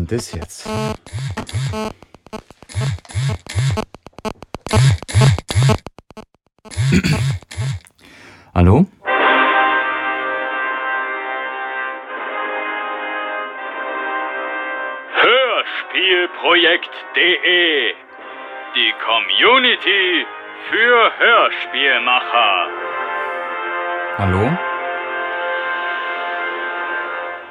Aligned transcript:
denn 0.00 0.06
das 0.16 0.32
jetzt? 0.32 0.66
Hallo? 8.54 8.86
Hörspielprojekt.de 15.22 17.94
Die 18.74 18.94
Community 19.04 20.26
für 20.70 21.12
Hörspielmacher. 21.18 22.68
Hallo? 24.18 24.50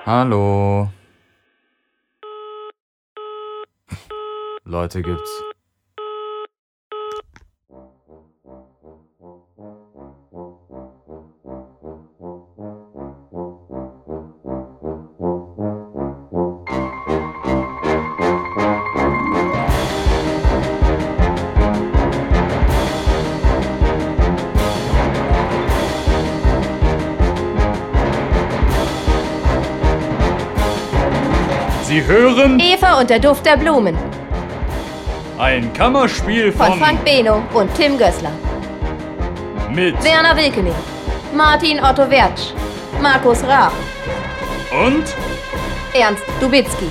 Hallo? 0.06 0.89
Leute 4.80 5.02
gibt's. 5.02 5.44
Sie 31.84 32.06
hören 32.06 32.58
Eva 32.62 32.98
und 33.02 33.10
der 33.10 33.20
Duft 33.20 33.46
der 33.46 33.58
Blumen 33.58 33.98
ein 35.40 35.72
Kammerspiel 35.72 36.52
von 36.52 36.68
von, 36.68 36.80
Frank 36.80 37.04
Beno 37.06 37.42
und 37.54 37.74
Tim 37.74 37.98
Gößler. 37.98 38.32
mit 39.72 39.96
Werner 40.04 40.36
Wilkening, 40.36 40.76
Martin 41.34 41.80
Otto 41.80 42.10
Wertsch, 42.10 42.54
Markus 43.02 43.42
Raab, 43.44 43.72
und 44.86 45.06
Ernst 45.94 46.24
Dubitzky. 46.42 46.90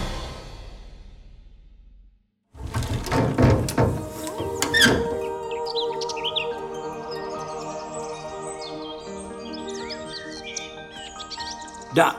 Da. 11.94 12.14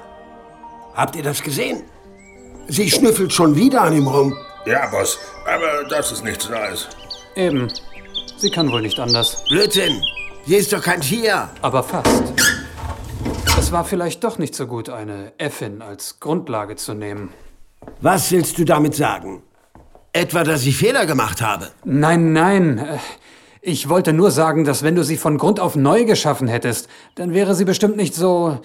Habt 0.94 1.16
ihr 1.16 1.24
das 1.24 1.42
gesehen? 1.42 1.84
Sie 2.68 2.90
schnüffelt 2.90 3.34
schon 3.34 3.56
wieder 3.56 3.82
an 3.82 3.94
ihm 3.94 4.08
rum. 4.08 4.36
Ja, 4.70 4.86
Boss, 4.88 5.18
aber 5.48 5.84
das 5.90 6.12
ist 6.12 6.24
nichts 6.24 6.48
Neues. 6.50 6.88
Eben. 7.36 7.68
Sie 8.38 8.52
kann 8.52 8.72
wohl 8.72 8.82
nicht 8.82 9.00
anders. 9.00 9.44
Blödsinn. 9.50 10.02
Sie 10.46 10.56
ist 10.56 10.72
doch 10.72 10.84
kein 10.84 11.02
Tier. 11.02 11.50
Aber 11.62 11.82
fast. 11.84 12.08
Es 13.58 13.72
war 13.72 13.84
vielleicht 13.84 14.24
doch 14.24 14.38
nicht 14.38 14.54
so 14.56 14.68
gut, 14.68 14.90
eine 14.90 15.34
Äffin 15.38 15.82
als 15.82 16.20
Grundlage 16.20 16.76
zu 16.76 16.94
nehmen. 16.94 17.30
Was 18.02 18.32
willst 18.32 18.58
du 18.60 18.64
damit 18.66 18.96
sagen? 18.96 19.42
Etwa, 20.14 20.44
dass 20.44 20.66
ich 20.66 20.78
Fehler 20.78 21.06
gemacht 21.06 21.42
habe? 21.42 21.70
Nein, 21.84 22.34
nein. 22.34 22.78
äh, 22.78 22.98
Ich 23.62 23.90
wollte 23.90 24.14
nur 24.14 24.32
sagen, 24.32 24.66
dass 24.66 24.84
wenn 24.84 24.96
du 24.96 25.04
sie 25.04 25.18
von 25.18 25.38
Grund 25.38 25.60
auf 25.60 25.76
neu 25.76 26.06
geschaffen 26.06 26.48
hättest, 26.48 26.88
dann 27.16 27.34
wäre 27.34 27.56
sie 27.56 27.66
bestimmt 27.66 27.98
nicht 27.98 28.16
so. 28.16 28.60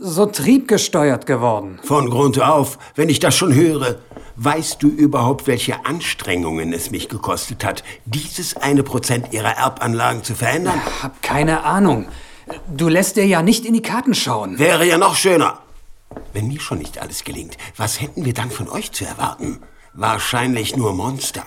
so 0.00 0.26
triebgesteuert 0.26 1.26
geworden. 1.26 1.80
Von 1.82 2.08
Grund 2.10 2.40
auf, 2.40 2.78
wenn 2.94 3.08
ich 3.08 3.18
das 3.18 3.34
schon 3.34 3.54
höre. 3.54 3.96
Weißt 4.40 4.84
du 4.84 4.88
überhaupt, 4.88 5.48
welche 5.48 5.84
Anstrengungen 5.84 6.72
es 6.72 6.92
mich 6.92 7.08
gekostet 7.08 7.64
hat, 7.64 7.82
dieses 8.04 8.56
eine 8.56 8.84
Prozent 8.84 9.32
ihrer 9.32 9.56
Erbanlagen 9.56 10.22
zu 10.22 10.36
verändern? 10.36 10.80
Hab 11.02 11.20
keine 11.22 11.64
Ahnung. 11.64 12.06
Du 12.72 12.88
lässt 12.88 13.16
dir 13.16 13.26
ja 13.26 13.42
nicht 13.42 13.66
in 13.66 13.74
die 13.74 13.82
Karten 13.82 14.14
schauen. 14.14 14.60
Wäre 14.60 14.86
ja 14.86 14.96
noch 14.96 15.16
schöner. 15.16 15.58
Wenn 16.32 16.46
mir 16.46 16.60
schon 16.60 16.78
nicht 16.78 17.02
alles 17.02 17.24
gelingt, 17.24 17.56
was 17.76 18.00
hätten 18.00 18.24
wir 18.24 18.32
dann 18.32 18.52
von 18.52 18.68
euch 18.68 18.92
zu 18.92 19.04
erwarten? 19.04 19.58
Wahrscheinlich 19.92 20.76
nur 20.76 20.94
Monster. 20.94 21.42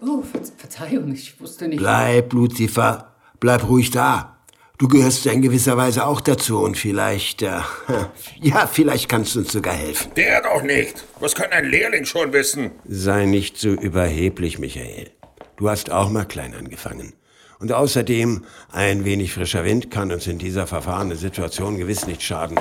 Oh, 0.00 0.22
Ver 0.22 0.40
Verzeihung, 0.56 1.12
ich 1.12 1.40
wusste 1.40 1.68
nicht. 1.68 1.78
Bleib, 1.78 2.32
Lucifer. 2.32 3.12
Bleib 3.38 3.68
ruhig 3.68 3.92
da. 3.92 4.31
Du 4.78 4.88
gehörst 4.88 5.24
ja 5.24 5.32
in 5.32 5.42
gewisser 5.42 5.76
Weise 5.76 6.06
auch 6.06 6.20
dazu 6.20 6.58
und 6.60 6.76
vielleicht, 6.76 7.42
äh, 7.42 7.60
ja, 8.40 8.66
vielleicht 8.66 9.08
kannst 9.08 9.34
du 9.34 9.40
uns 9.40 9.52
sogar 9.52 9.74
helfen. 9.74 10.10
Der 10.16 10.42
doch 10.42 10.62
nicht. 10.62 11.04
Was 11.20 11.34
kann 11.34 11.52
ein 11.52 11.66
Lehrling 11.66 12.04
schon 12.04 12.32
wissen? 12.32 12.72
Sei 12.88 13.26
nicht 13.26 13.58
so 13.58 13.68
überheblich, 13.68 14.58
Michael. 14.58 15.10
Du 15.56 15.68
hast 15.70 15.90
auch 15.92 16.10
mal 16.10 16.24
klein 16.24 16.54
angefangen. 16.54 17.12
Und 17.60 17.70
außerdem, 17.70 18.44
ein 18.72 19.04
wenig 19.04 19.32
frischer 19.32 19.62
Wind 19.64 19.90
kann 19.92 20.10
uns 20.10 20.26
in 20.26 20.38
dieser 20.38 20.66
verfahrenen 20.66 21.16
Situation 21.16 21.76
gewiss 21.78 22.06
nicht 22.08 22.22
schaden. 22.22 22.58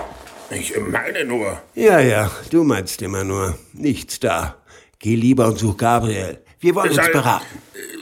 Ich 0.52 0.74
meine 0.80 1.26
nur. 1.26 1.60
Ja, 1.74 2.00
ja, 2.02 2.30
du 2.52 2.64
meinst 2.64 3.02
immer 3.02 3.24
nur. 3.24 3.58
Nichts 3.74 4.20
da. 4.20 4.58
Geh 5.00 5.16
lieber 5.16 5.48
und 5.48 5.58
such 5.58 5.78
Gabriel. 5.78 6.40
Wir 6.60 6.76
wollen 6.76 6.90
uns 6.90 6.98
Soll- 6.98 7.12
beraten. 7.14 7.46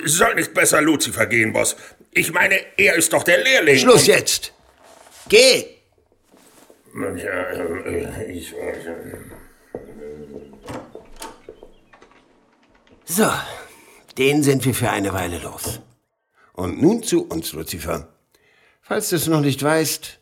Soll 0.03 0.35
nicht 0.35 0.53
besser 0.53 0.81
Lucifer 0.81 1.25
gehen, 1.27 1.53
Boss. 1.53 1.77
Ich 2.11 2.31
meine, 2.31 2.55
er 2.77 2.95
ist 2.95 3.13
doch 3.13 3.23
der 3.23 3.43
Lehrling. 3.43 3.77
Schluss 3.77 4.07
jetzt. 4.07 4.53
Geh. 5.27 5.65
Ja, 6.95 7.41
äh, 7.51 8.31
ich, 8.31 8.53
äh, 8.53 8.73
So, 13.05 13.31
den 14.17 14.43
sind 14.43 14.65
wir 14.65 14.73
für 14.75 14.89
eine 14.91 15.13
Weile 15.13 15.39
los. 15.39 15.79
Und 16.53 16.81
nun 16.81 17.01
zu 17.01 17.25
uns, 17.27 17.53
Lucifer. 17.53 18.07
Falls 18.81 19.09
du 19.09 19.15
es 19.15 19.27
noch 19.27 19.41
nicht 19.41 19.63
weißt, 19.63 20.19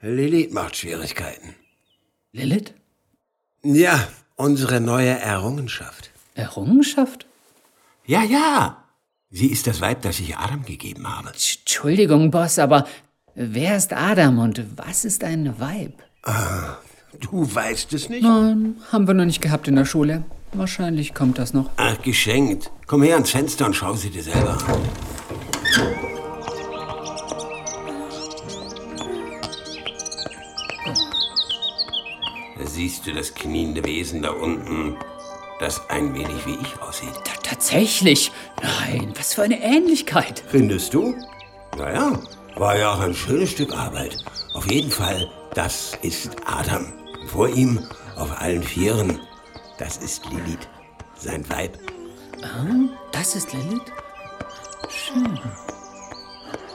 Lilith 0.00 0.52
macht 0.52 0.76
Schwierigkeiten. 0.76 1.54
Lilith? 2.32 2.72
Ja, 3.62 4.08
unsere 4.36 4.80
neue 4.80 5.10
Errungenschaft. 5.18 6.10
Errungenschaft? 6.34 7.26
Ja, 8.06 8.22
ja. 8.22 8.83
Sie 9.30 9.48
ist 9.48 9.66
das 9.66 9.80
Weib, 9.80 10.02
das 10.02 10.20
ich 10.20 10.36
Adam 10.36 10.64
gegeben 10.64 11.08
habe. 11.08 11.28
Entschuldigung, 11.30 12.30
Boss, 12.30 12.58
aber 12.58 12.86
wer 13.34 13.76
ist 13.76 13.92
Adam 13.92 14.38
und 14.38 14.64
was 14.76 15.04
ist 15.04 15.24
ein 15.24 15.58
Weib? 15.58 16.02
Du 17.20 17.52
weißt 17.54 17.92
es 17.94 18.08
nicht? 18.08 18.22
Nein, 18.22 18.76
haben 18.92 19.06
wir 19.06 19.14
noch 19.14 19.24
nicht 19.24 19.40
gehabt 19.40 19.66
in 19.68 19.76
der 19.76 19.84
Schule. 19.84 20.24
Wahrscheinlich 20.52 21.14
kommt 21.14 21.38
das 21.38 21.52
noch. 21.52 21.70
Ach, 21.76 22.00
geschenkt. 22.02 22.70
Komm 22.86 23.02
her 23.02 23.14
ans 23.14 23.30
Fenster 23.30 23.66
und 23.66 23.74
schau 23.74 23.94
sie 23.94 24.10
dir 24.10 24.22
selber 24.22 24.56
an. 24.68 24.80
Da 32.58 32.66
siehst 32.66 33.06
du 33.06 33.12
das 33.12 33.34
kniende 33.34 33.84
Wesen 33.84 34.22
da 34.22 34.30
unten, 34.30 34.96
das 35.64 35.88
ein 35.88 36.14
wenig 36.14 36.44
wie 36.44 36.56
ich 36.60 36.80
aussieht. 36.82 37.14
Ta 37.24 37.32
tatsächlich? 37.42 38.30
Nein, 38.62 39.14
was 39.16 39.32
für 39.32 39.44
eine 39.44 39.62
Ähnlichkeit. 39.62 40.44
Findest 40.46 40.92
du? 40.92 41.14
Naja, 41.78 42.20
war 42.56 42.76
ja 42.76 42.92
auch 42.92 43.00
ein 43.00 43.14
schönes 43.14 43.52
Stück 43.52 43.72
Arbeit. 43.72 44.18
Auf 44.52 44.70
jeden 44.70 44.90
Fall, 44.90 45.26
das 45.54 45.96
ist 46.02 46.36
Adam. 46.44 46.92
Vor 47.28 47.48
ihm, 47.48 47.80
auf 48.16 48.38
allen 48.42 48.62
Vieren, 48.62 49.18
das 49.78 49.96
ist 49.96 50.26
Lilith, 50.26 50.68
sein 51.16 51.48
Weib. 51.48 51.78
Das 53.12 53.34
ist 53.34 53.50
Lilith? 53.54 53.90
Schön. 54.90 55.40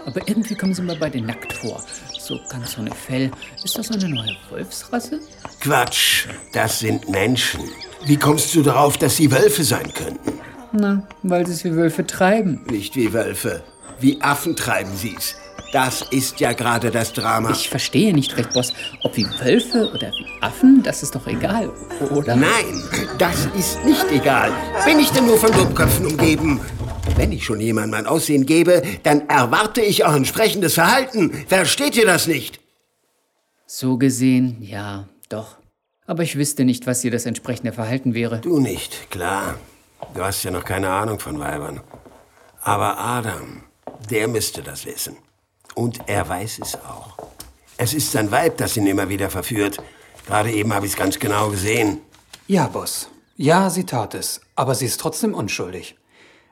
Aber 0.07 0.27
irgendwie 0.27 0.55
kommen 0.55 0.73
sie 0.73 0.81
mir 0.81 0.95
beide 0.95 1.21
nackt 1.21 1.53
vor. 1.53 1.83
So 2.29 2.39
ganz 2.47 2.77
ohne 2.77 2.91
Fell. 2.91 3.31
Ist 3.63 3.75
das 3.75 3.89
eine 3.89 4.07
neue 4.07 4.37
Wolfsrasse? 4.51 5.19
Quatsch, 5.61 6.27
das 6.53 6.77
sind 6.77 7.09
Menschen. 7.09 7.61
Wie 8.05 8.17
kommst 8.17 8.53
du 8.53 8.61
darauf, 8.61 8.99
dass 8.99 9.17
sie 9.17 9.31
Wölfe 9.31 9.63
sein 9.63 9.91
könnten? 9.91 10.33
Na, 10.71 11.07
weil 11.23 11.47
sie 11.47 11.53
es 11.53 11.63
wie 11.63 11.75
Wölfe 11.75 12.05
treiben. 12.05 12.63
Nicht 12.69 12.95
wie 12.95 13.13
Wölfe, 13.13 13.63
wie 13.99 14.21
Affen 14.21 14.55
treiben 14.55 14.95
sie's. 14.95 15.37
Das 15.73 16.03
ist 16.11 16.39
ja 16.39 16.53
gerade 16.53 16.91
das 16.91 17.13
Drama. 17.13 17.49
Ich 17.49 17.67
verstehe 17.67 18.13
nicht 18.13 18.37
recht, 18.37 18.53
Boss. 18.53 18.73
Ob 19.01 19.17
wie 19.17 19.25
Wölfe 19.39 19.91
oder 19.91 20.11
wie 20.11 20.27
Affen, 20.41 20.83
das 20.83 21.01
ist 21.01 21.15
doch 21.15 21.25
egal, 21.25 21.71
oder? 22.11 22.35
Nein, 22.35 22.83
das 23.17 23.47
ist 23.57 23.83
nicht 23.85 24.05
egal. 24.11 24.51
Bin 24.85 24.99
ich 24.99 25.09
denn 25.09 25.25
nur 25.25 25.39
von 25.39 25.51
Dummköpfen 25.51 26.05
umgeben? 26.05 26.61
Wenn 27.15 27.31
ich 27.31 27.45
schon 27.45 27.59
jemandem 27.59 27.91
mein 27.91 28.07
Aussehen 28.07 28.45
gebe, 28.45 28.81
dann 29.03 29.27
erwarte 29.27 29.81
ich 29.81 30.05
auch 30.05 30.13
entsprechendes 30.13 30.75
Verhalten. 30.75 31.31
Versteht 31.47 31.97
ihr 31.97 32.05
das 32.05 32.27
nicht? 32.27 32.59
So 33.67 33.97
gesehen, 33.97 34.57
ja, 34.61 35.07
doch. 35.29 35.57
Aber 36.07 36.23
ich 36.23 36.37
wüsste 36.37 36.65
nicht, 36.65 36.87
was 36.87 37.01
hier 37.01 37.11
das 37.11 37.25
entsprechende 37.25 37.71
Verhalten 37.71 38.13
wäre. 38.13 38.39
Du 38.39 38.59
nicht, 38.59 39.11
klar. 39.11 39.59
Du 40.15 40.23
hast 40.23 40.43
ja 40.43 40.51
noch 40.51 40.65
keine 40.65 40.89
Ahnung 40.89 41.19
von 41.19 41.39
Weibern. 41.39 41.81
Aber 42.61 42.97
Adam, 42.99 43.63
der 44.09 44.27
müsste 44.27 44.63
das 44.63 44.85
wissen. 44.85 45.17
Und 45.75 45.99
er 46.07 46.27
weiß 46.27 46.59
es 46.63 46.75
auch. 46.75 47.15
Es 47.77 47.93
ist 47.93 48.11
sein 48.11 48.31
Weib, 48.31 48.57
das 48.57 48.75
ihn 48.75 48.87
immer 48.87 49.07
wieder 49.09 49.29
verführt. 49.29 49.77
Gerade 50.25 50.51
eben 50.51 50.73
habe 50.73 50.85
ich 50.85 50.93
es 50.93 50.97
ganz 50.97 51.19
genau 51.19 51.49
gesehen. 51.49 52.01
Ja, 52.47 52.67
Boss. 52.67 53.09
Ja, 53.35 53.69
sie 53.69 53.85
tat 53.85 54.15
es. 54.15 54.41
Aber 54.55 54.73
sie 54.75 54.85
ist 54.87 54.99
trotzdem 54.99 55.33
unschuldig. 55.33 55.95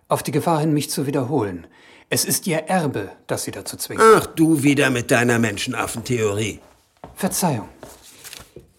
Auf 0.09 0.23
die 0.23 0.31
Gefahr 0.31 0.61
hin, 0.61 0.73
mich 0.73 0.89
zu 0.89 1.05
wiederholen. 1.05 1.67
Es 2.09 2.23
ist 2.23 2.47
ihr 2.47 2.59
Erbe, 2.59 3.11
das 3.27 3.43
sie 3.43 3.51
dazu 3.51 3.75
zwingt. 3.75 4.01
Ach, 4.01 4.25
du 4.25 4.63
wieder 4.63 4.89
mit 4.89 5.11
deiner 5.11 5.39
Menschenaffentheorie. 5.39 6.59
Verzeihung. 7.15 7.67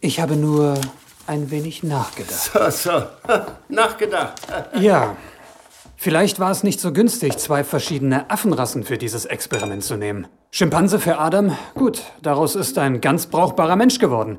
Ich 0.01 0.21
habe 0.21 0.37
nur 0.37 0.81
ein 1.27 1.51
wenig 1.51 1.83
nachgedacht. 1.83 2.51
So, 2.53 2.71
so. 2.71 3.03
Nachgedacht. 3.69 4.41
Ja. 4.81 5.17
Vielleicht 6.01 6.39
war 6.39 6.53
es 6.53 6.63
nicht 6.63 6.79
so 6.79 6.93
günstig, 6.93 7.37
zwei 7.39 7.65
verschiedene 7.65 8.31
Affenrassen 8.31 8.85
für 8.85 8.99
dieses 8.99 9.25
Experiment 9.25 9.83
zu 9.83 9.97
nehmen. 9.97 10.29
Schimpanse 10.53 11.01
für 11.01 11.19
Adam, 11.19 11.59
gut, 11.75 12.05
daraus 12.23 12.55
ist 12.55 12.79
ein 12.79 13.01
ganz 13.01 13.27
brauchbarer 13.27 13.75
Mensch 13.75 13.99
geworden. 13.99 14.39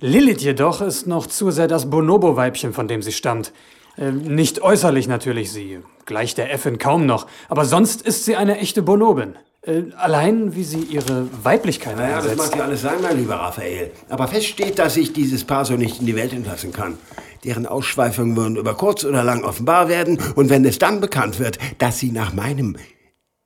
Lilith 0.00 0.42
jedoch 0.42 0.80
ist 0.80 1.06
noch 1.06 1.28
zu 1.28 1.52
sehr 1.52 1.68
das 1.68 1.88
Bonobo-Weibchen, 1.88 2.72
von 2.72 2.88
dem 2.88 3.02
sie 3.02 3.12
stammt. 3.12 3.52
Äh, 3.96 4.10
nicht 4.10 4.60
äußerlich 4.60 5.06
natürlich, 5.06 5.52
sie 5.52 5.80
gleicht 6.08 6.38
der 6.38 6.52
Äffin 6.52 6.78
kaum 6.78 7.06
noch, 7.06 7.28
aber 7.48 7.64
sonst 7.64 8.02
ist 8.02 8.24
sie 8.24 8.34
eine 8.34 8.58
echte 8.58 8.82
Bonobin. 8.82 9.36
Äh, 9.62 9.82
allein, 9.96 10.54
wie 10.56 10.64
sie 10.64 10.80
ihre 10.80 11.28
Weiblichkeit 11.44 11.96
Naja, 11.96 12.16
das 12.16 12.30
einsetzt. 12.30 12.50
mag 12.50 12.58
ja 12.58 12.64
alles 12.64 12.80
sein, 12.82 13.00
mein 13.02 13.18
lieber 13.18 13.36
Raphael. 13.36 13.92
Aber 14.08 14.26
fest 14.26 14.46
steht, 14.46 14.78
dass 14.78 14.96
ich 14.96 15.12
dieses 15.12 15.44
Paar 15.44 15.64
so 15.64 15.74
nicht 15.74 16.00
in 16.00 16.06
die 16.06 16.16
Welt 16.16 16.32
entlassen 16.32 16.72
kann. 16.72 16.96
Deren 17.44 17.66
Ausschweifungen 17.66 18.36
würden 18.36 18.56
über 18.56 18.74
kurz 18.74 19.04
oder 19.04 19.22
lang 19.22 19.44
offenbar 19.44 19.88
werden. 19.88 20.18
Und 20.34 20.48
wenn 20.48 20.64
es 20.64 20.78
dann 20.78 21.00
bekannt 21.00 21.38
wird, 21.38 21.58
dass 21.78 21.98
sie 21.98 22.10
nach 22.10 22.32
meinem 22.32 22.76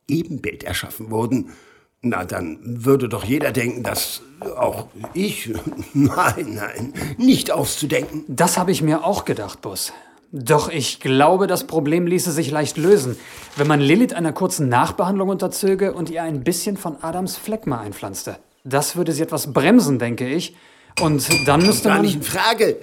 Ebenbild 0.09 0.65
erschaffen 0.65 1.11
wurden, 1.11 1.51
na, 2.03 2.25
dann 2.25 2.59
würde 2.63 3.09
doch 3.09 3.25
jeder 3.25 3.53
denken, 3.53 3.83
dass 3.83 4.23
auch 4.57 4.87
ich, 5.15 5.53
nein, 5.95 6.55
nein, 6.55 6.93
nicht 7.17 7.51
auszudenken. 7.51 8.25
Das 8.29 8.59
habe 8.59 8.71
ich 8.73 8.83
mir 8.83 9.05
auch 9.05 9.25
gedacht, 9.25 9.61
Bus. 9.63 9.93
Doch 10.35 10.71
ich 10.71 10.99
glaube, 10.99 11.47
das 11.47 11.67
Problem 11.67 12.07
ließe 12.07 12.33
sich 12.33 12.51
leicht 12.51 12.79
lösen, 12.79 13.19
wenn 13.57 13.67
man 13.67 13.81
Lilith 13.81 14.15
einer 14.15 14.33
kurzen 14.33 14.71
Nachbehandlung 14.71 15.29
unterzöge 15.29 15.93
und 15.93 16.09
ihr 16.09 16.23
ein 16.23 16.43
bisschen 16.43 16.79
von 16.79 16.97
Adams 17.03 17.37
Phlegma 17.37 17.81
einpflanzte. 17.81 18.37
Das 18.65 18.97
würde 18.97 19.13
sie 19.13 19.23
etwas 19.23 19.53
bremsen, 19.53 19.99
denke 19.99 20.27
ich. 20.27 20.57
Und 21.03 21.29
dann 21.47 21.67
müsste 21.67 21.89
Gar 21.89 21.97
man... 21.97 22.07
nicht 22.07 22.15
in 22.17 22.23
Frage. 22.23 22.77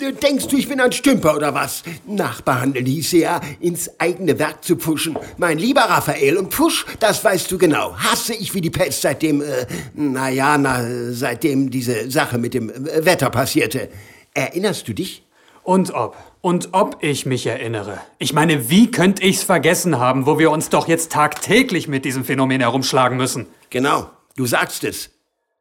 Denkst 0.00 0.48
du, 0.48 0.56
ich 0.56 0.68
bin 0.68 0.80
ein 0.80 0.90
Stümper 0.90 1.36
oder 1.36 1.54
was? 1.54 1.84
Nachbehandeln 2.06 2.84
hieße 2.84 3.18
ja, 3.18 3.40
ins 3.60 3.88
eigene 3.98 4.38
Werk 4.40 4.64
zu 4.64 4.76
pfuschen. 4.76 5.16
Mein 5.38 5.58
lieber 5.58 5.82
Raphael, 5.82 6.36
und 6.36 6.52
Pfusch, 6.52 6.84
das 6.98 7.24
weißt 7.24 7.50
du 7.50 7.56
genau, 7.56 7.96
hasse 7.96 8.34
ich 8.34 8.52
wie 8.52 8.60
die 8.60 8.70
Pest 8.70 9.02
seitdem, 9.02 9.40
äh, 9.40 9.66
naja, 9.94 10.58
na, 10.58 10.84
seitdem 11.12 11.70
diese 11.70 12.10
Sache 12.10 12.36
mit 12.36 12.52
dem 12.52 12.68
äh, 12.68 13.06
Wetter 13.06 13.30
passierte. 13.30 13.88
Erinnerst 14.34 14.86
du 14.86 14.92
dich? 14.92 15.25
Und 15.66 15.90
ob. 15.94 16.16
Und 16.42 16.68
ob 16.74 17.02
ich 17.02 17.26
mich 17.26 17.44
erinnere. 17.44 18.00
Ich 18.18 18.32
meine, 18.32 18.70
wie 18.70 18.88
könnte 18.92 19.24
ich's 19.24 19.42
vergessen 19.42 19.98
haben, 19.98 20.24
wo 20.24 20.38
wir 20.38 20.52
uns 20.52 20.68
doch 20.68 20.86
jetzt 20.86 21.10
tagtäglich 21.10 21.88
mit 21.88 22.04
diesem 22.04 22.24
Phänomen 22.24 22.60
herumschlagen 22.60 23.18
müssen? 23.18 23.48
Genau, 23.68 24.08
du 24.36 24.46
sagst 24.46 24.84
es. 24.84 25.10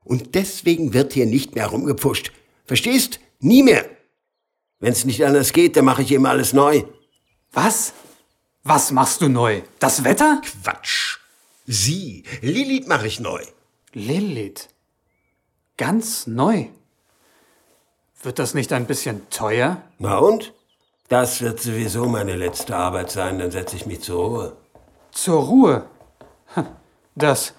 Und 0.03 0.35
deswegen 0.35 0.93
wird 0.93 1.13
hier 1.13 1.25
nicht 1.25 1.55
mehr 1.55 1.65
rumgepfuscht. 1.65 2.31
Verstehst? 2.65 3.19
Nie 3.39 3.63
mehr. 3.63 3.83
Wenn's 4.79 5.05
nicht 5.05 5.25
anders 5.25 5.53
geht, 5.53 5.75
dann 5.75 5.85
mache 5.85 6.03
ich 6.03 6.11
eben 6.11 6.27
alles 6.27 6.53
neu. 6.53 6.83
Was? 7.51 7.93
Was 8.61 8.91
machst 8.91 9.21
du 9.21 9.27
neu? 9.27 9.63
Das 9.79 10.03
Wetter? 10.03 10.39
Quatsch. 10.61 11.17
Sie, 11.65 12.25
Lilith 12.41 12.87
mache 12.87 13.07
ich 13.07 13.19
neu. 13.19 13.41
Lilith. 13.93 14.67
Ganz 15.77 16.27
neu. 16.27 16.67
Wird 18.25 18.39
das 18.39 18.53
nicht 18.55 18.73
ein 18.73 18.87
bisschen 18.87 19.29
teuer? 19.29 19.81
Na 19.99 20.17
und? 20.17 20.53
Das 21.09 21.41
wird 21.41 21.61
sowieso 21.61 22.07
meine 22.07 22.35
letzte 22.35 22.75
Arbeit 22.75 23.11
sein, 23.11 23.37
dann 23.37 23.51
setze 23.51 23.75
ich 23.75 23.85
mich 23.85 24.01
zur 24.01 24.25
Ruhe. 24.25 24.57
Zur 25.11 25.43
Ruhe. 25.43 25.85
Hm, 26.55 26.65
Das. 27.15 27.53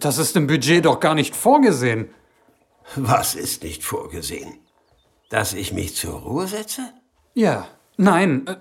Das 0.00 0.18
ist 0.18 0.34
im 0.36 0.46
Budget 0.48 0.84
doch 0.84 0.98
gar 1.00 1.14
nicht 1.14 1.36
vorgesehen. 1.36 2.08
Was 2.96 3.34
ist 3.34 3.62
nicht 3.62 3.84
vorgesehen? 3.84 4.58
Dass 5.28 5.52
ich 5.52 5.72
mich 5.72 5.94
zur 5.94 6.14
Ruhe 6.20 6.46
setze? 6.48 6.92
Ja. 7.34 7.68
Nein. 7.96 8.46
äh, 8.48 8.56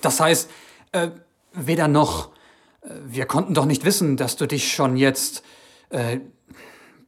Das 0.00 0.18
heißt, 0.20 0.50
äh, 0.92 1.10
weder 1.52 1.86
noch. 1.86 2.30
Äh, 2.82 2.88
Wir 3.06 3.26
konnten 3.26 3.54
doch 3.54 3.64
nicht 3.66 3.84
wissen, 3.84 4.16
dass 4.16 4.34
du 4.36 4.46
dich 4.46 4.72
schon 4.74 4.96
jetzt 4.96 5.42
äh, 5.90 6.18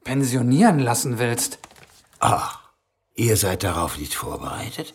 pensionieren 0.04 0.78
lassen 0.78 1.18
willst. 1.18 1.58
Ach, 2.20 2.60
ihr 3.14 3.36
seid 3.36 3.62
darauf 3.62 3.98
nicht 3.98 4.14
vorbereitet? 4.14 4.94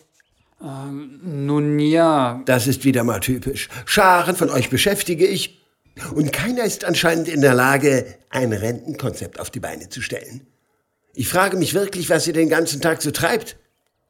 Nun 0.60 1.78
ja. 1.78 2.42
Das 2.44 2.66
ist 2.66 2.84
wieder 2.84 3.02
mal 3.04 3.20
typisch. 3.20 3.68
Scharen 3.86 4.36
von 4.36 4.50
euch 4.50 4.68
beschäftige 4.68 5.26
ich. 5.26 5.58
Und 6.14 6.32
keiner 6.32 6.64
ist 6.64 6.84
anscheinend 6.84 7.28
in 7.28 7.40
der 7.40 7.54
Lage, 7.54 8.18
ein 8.30 8.52
Rentenkonzept 8.52 9.40
auf 9.40 9.50
die 9.50 9.60
Beine 9.60 9.88
zu 9.88 10.02
stellen. 10.02 10.46
Ich 11.14 11.28
frage 11.28 11.56
mich 11.56 11.74
wirklich, 11.74 12.08
was 12.10 12.26
ihr 12.26 12.32
den 12.32 12.48
ganzen 12.48 12.80
Tag 12.80 13.02
so 13.02 13.10
treibt. 13.10 13.56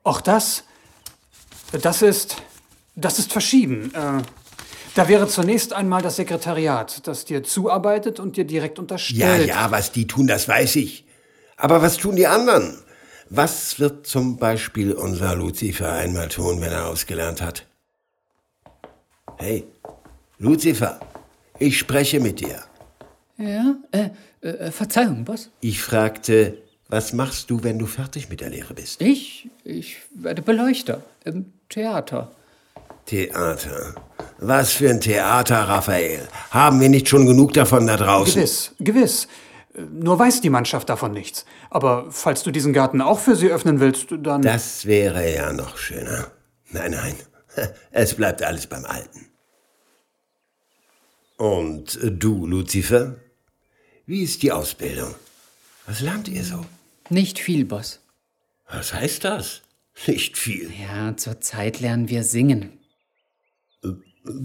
Auch 0.02 0.20
das. 0.20 0.64
Das 1.82 2.02
ist. 2.02 2.36
Das 2.96 3.18
ist 3.18 3.32
verschieden. 3.32 3.94
Äh, 3.94 4.22
da 4.96 5.08
wäre 5.08 5.28
zunächst 5.28 5.72
einmal 5.72 6.02
das 6.02 6.16
Sekretariat, 6.16 7.06
das 7.06 7.24
dir 7.24 7.44
zuarbeitet 7.44 8.18
und 8.18 8.36
dir 8.36 8.44
direkt 8.44 8.76
Ja, 8.78 8.82
unterstellt. 8.82 9.48
ja, 9.48 9.70
was 9.70 9.92
die 9.92 10.06
tun, 10.08 10.26
das 10.26 10.48
weiß 10.48 10.76
ich. 10.76 11.06
Aber 11.56 11.80
was 11.80 11.96
tun 11.96 12.16
die 12.16 12.26
anderen? 12.26 12.76
Was 13.32 13.78
wird 13.78 14.08
zum 14.08 14.38
Beispiel 14.38 14.92
unser 14.92 15.36
Lucifer 15.36 15.92
einmal 15.92 16.26
tun, 16.26 16.60
wenn 16.60 16.72
er 16.72 16.88
ausgelernt 16.88 17.40
hat? 17.40 17.64
Hey, 19.36 19.64
Lucifer, 20.38 20.98
ich 21.56 21.78
spreche 21.78 22.18
mit 22.18 22.40
dir. 22.40 22.64
Ja? 23.38 23.76
Äh, 23.92 24.10
äh, 24.40 24.72
Verzeihung, 24.72 25.24
Boss. 25.24 25.48
Ich 25.60 25.80
fragte, 25.80 26.58
was 26.88 27.12
machst 27.12 27.50
du, 27.50 27.62
wenn 27.62 27.78
du 27.78 27.86
fertig 27.86 28.28
mit 28.28 28.40
der 28.40 28.50
Lehre 28.50 28.74
bist? 28.74 29.00
Ich? 29.00 29.48
Ich 29.62 29.98
werde 30.12 30.42
Beleuchter 30.42 31.04
im 31.24 31.52
Theater. 31.68 32.32
Theater. 33.06 33.94
Was 34.38 34.72
für 34.72 34.90
ein 34.90 35.00
Theater, 35.00 35.68
Raphael. 35.68 36.26
Haben 36.50 36.80
wir 36.80 36.88
nicht 36.88 37.08
schon 37.08 37.26
genug 37.26 37.52
davon 37.52 37.86
da 37.86 37.96
draußen? 37.96 38.34
Gewiss, 38.34 38.72
gewiss. 38.80 39.28
Äh, 39.80 39.86
Nur 39.90 40.18
weiß 40.18 40.40
die 40.40 40.50
Mannschaft 40.50 40.88
davon 40.88 41.12
nichts. 41.12 41.44
Aber 41.70 42.10
falls 42.10 42.42
du 42.42 42.50
diesen 42.50 42.72
Garten 42.72 43.00
auch 43.00 43.18
für 43.18 43.36
sie 43.36 43.50
öffnen 43.50 43.80
willst, 43.80 44.08
dann. 44.10 44.42
Das 44.42 44.86
wäre 44.86 45.32
ja 45.34 45.52
noch 45.52 45.76
schöner. 45.76 46.30
Nein, 46.70 46.92
nein. 46.92 47.14
Es 47.90 48.14
bleibt 48.14 48.42
alles 48.42 48.66
beim 48.68 48.84
Alten. 48.84 49.26
Und 51.36 51.98
du, 52.02 52.46
Lucifer? 52.46 53.16
Wie 54.06 54.22
ist 54.22 54.42
die 54.42 54.52
Ausbildung? 54.52 55.14
Was 55.86 56.00
lernt 56.00 56.28
ihr 56.28 56.44
so? 56.44 56.64
Nicht 57.08 57.38
viel, 57.38 57.64
Boss. 57.64 58.00
Was 58.70 58.94
heißt 58.94 59.24
das? 59.24 59.62
Nicht 60.06 60.38
viel. 60.38 60.70
Ja, 60.80 61.16
zurzeit 61.16 61.80
lernen 61.80 62.08
wir 62.08 62.22
singen. 62.24 62.78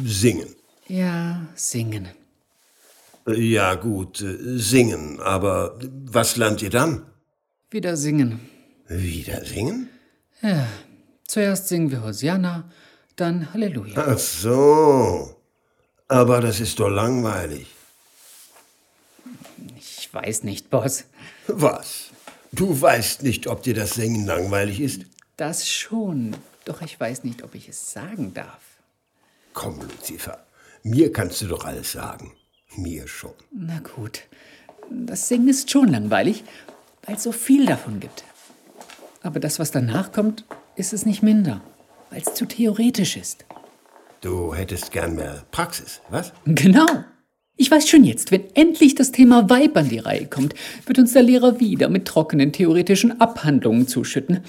Singen. 0.03 0.55
Ja, 0.87 1.45
singen. 1.55 2.07
Ja, 3.27 3.75
gut, 3.75 4.21
äh, 4.21 4.57
singen. 4.57 5.19
Aber 5.19 5.79
was 6.05 6.35
lernt 6.35 6.61
ihr 6.61 6.69
dann? 6.69 7.05
Wieder 7.71 7.97
singen. 7.97 8.39
Wieder 8.87 9.43
singen? 9.45 9.89
Zuerst 11.27 11.67
singen 11.67 11.89
wir 11.91 12.03
Hosianna, 12.03 12.69
dann 13.15 13.51
Halleluja. 13.51 13.95
Ach 13.97 14.19
so. 14.19 15.35
Aber 16.07 16.39
das 16.39 16.59
ist 16.59 16.79
doch 16.79 16.89
langweilig. 16.89 17.67
Ich 19.77 20.13
weiß 20.13 20.43
nicht, 20.43 20.69
Boss. 20.69 21.05
Was? 21.47 22.11
Du 22.51 22.79
weißt 22.79 23.23
nicht, 23.23 23.47
ob 23.47 23.63
dir 23.63 23.73
das 23.73 23.95
Singen 23.95 24.25
langweilig 24.25 24.79
ist? 24.79 25.05
Das 25.35 25.67
schon. 25.67 26.35
Doch 26.63 26.81
ich 26.81 26.99
weiß 26.99 27.23
nicht, 27.23 27.43
ob 27.43 27.55
ich 27.55 27.67
es 27.67 27.91
sagen 27.91 28.33
darf. 28.33 28.61
Komm, 29.53 29.79
Lucifer. 29.81 30.45
Mir 30.83 31.11
kannst 31.11 31.41
du 31.41 31.47
doch 31.47 31.65
alles 31.65 31.91
sagen. 31.93 32.31
Mir 32.77 33.07
schon. 33.07 33.33
Na 33.51 33.79
gut. 33.79 34.23
Das 34.89 35.27
Singen 35.27 35.47
ist 35.47 35.71
schon 35.71 35.87
langweilig, 35.87 36.43
weil 37.05 37.15
es 37.15 37.23
so 37.23 37.31
viel 37.31 37.65
davon 37.65 37.99
gibt. 37.99 38.23
Aber 39.21 39.39
das, 39.39 39.57
was 39.59 39.71
danach 39.71 40.11
kommt, 40.11 40.45
ist 40.75 40.93
es 40.93 41.05
nicht 41.05 41.23
minder, 41.23 41.61
weil 42.09 42.21
es 42.21 42.33
zu 42.33 42.45
theoretisch 42.45 43.17
ist. 43.17 43.45
Du 44.21 44.53
hättest 44.53 44.91
gern 44.91 45.15
mehr 45.15 45.45
Praxis, 45.51 46.01
was? 46.09 46.33
Genau. 46.45 46.85
Ich 47.57 47.71
weiß 47.71 47.87
schon 47.87 48.03
jetzt, 48.03 48.31
wenn 48.31 48.43
endlich 48.53 48.95
das 48.95 49.11
Thema 49.11 49.49
Weib 49.49 49.77
an 49.77 49.87
die 49.87 49.99
Reihe 49.99 50.27
kommt, 50.27 50.53
wird 50.85 50.99
uns 50.99 51.13
der 51.13 51.23
Lehrer 51.23 51.59
wieder 51.59 51.87
mit 51.89 52.05
trockenen 52.05 52.51
theoretischen 52.51 53.21
Abhandlungen 53.21 53.87
zuschütten. 53.87 54.41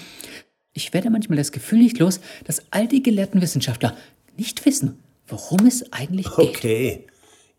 Ich 0.73 0.93
werde 0.93 1.09
manchmal 1.09 1.37
das 1.37 1.51
Gefühl 1.51 1.79
nicht 1.79 1.99
los, 1.99 2.19
dass 2.45 2.63
all 2.69 2.87
die 2.87 3.01
gelehrten 3.01 3.41
Wissenschaftler 3.41 3.95
nicht 4.37 4.65
wissen, 4.65 4.99
worum 5.27 5.65
es 5.65 5.91
eigentlich 5.93 6.27
geht. 6.35 6.57
Okay, 6.57 7.07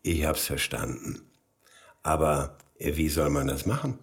ich 0.02 0.24
hab's 0.24 0.46
verstanden. 0.46 1.22
Aber 2.02 2.58
äh, 2.78 2.96
wie 2.96 3.08
soll 3.08 3.30
man 3.30 3.48
das 3.48 3.66
machen? 3.66 3.98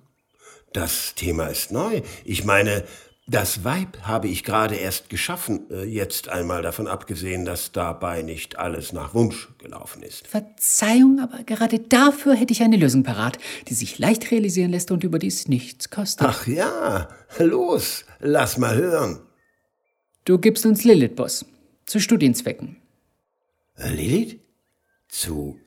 das 0.76 1.16
Thema 1.16 1.48
ist 1.48 1.72
neu. 1.72 2.02
Ich 2.26 2.44
meine, 2.44 2.84
das 3.28 3.64
Weib 3.64 4.02
habe 4.04 4.28
ich 4.28 4.44
gerade 4.44 4.76
erst 4.76 5.10
geschaffen, 5.10 5.72
äh, 5.72 5.84
jetzt 5.84 6.30
einmal 6.30 6.62
davon 6.62 6.88
abgesehen, 6.88 7.46
dass 7.46 7.72
dabei 7.72 8.22
nicht 8.22 8.60
alles 8.60 8.94
nach 8.94 9.14
Wunsch 9.16 9.50
gelaufen 9.58 10.04
ist. 10.04 10.28
Verzeihung, 10.28 11.20
aber 11.20 11.44
gerade 11.44 11.80
dafür 11.80 12.36
hätte 12.36 12.54
ich 12.54 12.62
eine 12.62 12.78
Lösung 12.78 13.04
parat, 13.04 13.40
die 13.68 13.74
sich 13.74 13.98
leicht 13.98 14.30
realisieren 14.30 14.72
lässt 14.72 14.92
und 14.92 15.04
überdies 15.04 15.48
nichts 15.48 15.90
kostet. 15.90 16.28
Ach 16.28 16.46
ja, 16.46 17.10
los, 17.40 18.06
lass 18.20 18.58
mal 18.58 18.76
hören. 18.76 19.22
Du 20.26 20.38
gibst 20.38 20.66
uns 20.66 20.84
Lilith, 20.84 21.16
Boss. 21.16 21.46
Zu 21.86 22.00
Studienzwecken. 22.00 22.78
Äh, 23.78 23.90
Lilith? 23.90 24.40
Zu 25.08 25.60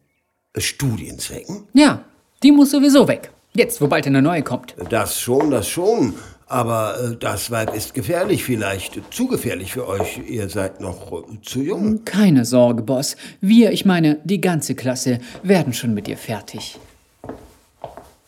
Studienzwecken? 0.57 1.65
Ja, 1.73 2.05
die 2.43 2.53
muss 2.53 2.71
sowieso 2.71 3.07
weg. 3.09 3.31
Jetzt, 3.55 3.81
wo 3.81 3.89
bald 3.89 4.07
eine 4.07 4.23
neue 4.23 4.43
kommt. 4.43 4.75
Das 4.91 5.21
schon, 5.21 5.51
das 5.51 5.69
schon. 5.69 6.15
Aber 6.47 6.99
äh, 6.99 7.17
das 7.17 7.51
Weib 7.51 7.75
ist 7.75 7.93
gefährlich, 7.93 8.43
vielleicht 8.43 9.01
zu 9.13 9.27
gefährlich 9.27 9.73
für 9.73 9.87
euch. 9.87 10.21
Ihr 10.27 10.49
seid 10.49 10.81
noch 10.81 11.13
äh, 11.13 11.41
zu 11.43 11.61
jung. 11.61 12.05
Keine 12.05 12.45
Sorge, 12.45 12.83
Boss. 12.83 13.17
Wir, 13.41 13.73
ich 13.73 13.85
meine, 13.85 14.21
die 14.25 14.41
ganze 14.41 14.75
Klasse, 14.75 15.19
werden 15.43 15.75
schon 15.75 15.93
mit 15.93 16.07
dir 16.07 16.17
fertig. 16.17 16.79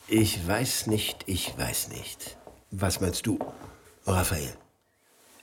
Ich 0.06 0.46
weiß 0.46 0.88
nicht, 0.88 1.18
ich 1.26 1.54
weiß 1.56 1.90
nicht. 1.90 2.36
Was 2.70 3.00
meinst 3.00 3.26
du, 3.26 3.38
Raphael? 4.06 4.52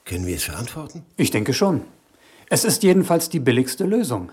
Können 0.06 0.26
wir 0.26 0.36
es 0.36 0.44
verantworten? 0.44 1.04
Ich 1.18 1.32
denke 1.32 1.54
schon. 1.54 1.82
Es 2.50 2.64
ist 2.64 2.84
jedenfalls 2.84 3.30
die 3.30 3.40
billigste 3.40 3.86
Lösung. 3.86 4.32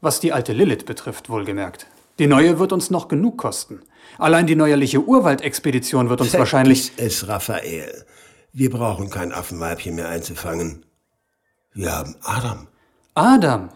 Was 0.00 0.20
die 0.20 0.32
alte 0.32 0.52
Lilith 0.52 0.86
betrifft, 0.86 1.28
wohlgemerkt. 1.28 1.86
Die 2.18 2.26
neue 2.26 2.58
wird 2.58 2.72
uns 2.72 2.90
noch 2.90 3.08
genug 3.08 3.38
kosten. 3.38 3.80
Allein 4.18 4.46
die 4.46 4.56
neuerliche 4.56 5.00
Urwaldexpedition 5.00 6.08
wird 6.08 6.20
uns 6.20 6.34
wahrscheinlich. 6.34 6.92
Vergiss 6.92 7.22
es, 7.22 7.28
Raphael. 7.28 8.04
Wir 8.52 8.70
brauchen 8.70 9.10
kein 9.10 9.32
Affenweibchen 9.32 9.94
mehr 9.94 10.08
einzufangen. 10.08 10.84
Wir 11.74 11.92
haben 11.96 12.16
Adam. 12.22 12.66
Adam. 13.14 13.68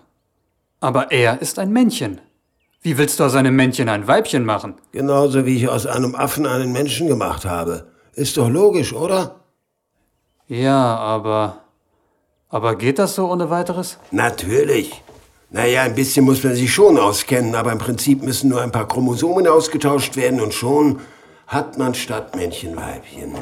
Aber 0.80 1.12
er 1.12 1.40
ist 1.40 1.58
ein 1.58 1.72
Männchen. 1.72 2.20
Wie 2.80 2.98
willst 2.98 3.20
du 3.20 3.24
aus 3.24 3.36
einem 3.36 3.54
Männchen 3.54 3.88
ein 3.88 4.08
Weibchen 4.08 4.44
machen? 4.44 4.74
Genauso 4.90 5.46
wie 5.46 5.56
ich 5.56 5.68
aus 5.68 5.86
einem 5.86 6.16
Affen 6.16 6.46
einen 6.46 6.72
Menschen 6.72 7.06
gemacht 7.06 7.44
habe. 7.44 7.92
Ist 8.14 8.36
doch 8.36 8.48
logisch, 8.48 8.92
oder? 8.92 9.40
Ja, 10.48 10.96
aber. 10.96 11.58
Aber 12.48 12.76
geht 12.76 12.98
das 12.98 13.14
so 13.14 13.30
ohne 13.30 13.50
weiteres? 13.50 13.98
Natürlich. 14.10 15.00
Naja, 15.52 15.82
ein 15.82 15.94
bisschen 15.94 16.24
muss 16.24 16.42
man 16.42 16.54
sich 16.54 16.72
schon 16.72 16.98
auskennen, 16.98 17.54
aber 17.54 17.72
im 17.72 17.78
Prinzip 17.78 18.22
müssen 18.22 18.48
nur 18.48 18.62
ein 18.62 18.72
paar 18.72 18.88
Chromosomen 18.88 19.46
ausgetauscht 19.46 20.16
werden 20.16 20.40
und 20.40 20.54
schon 20.54 21.00
hat 21.46 21.76
man 21.76 21.94
statt 21.94 22.34
Männchen 22.34 22.74
Weibchen. 22.74 23.34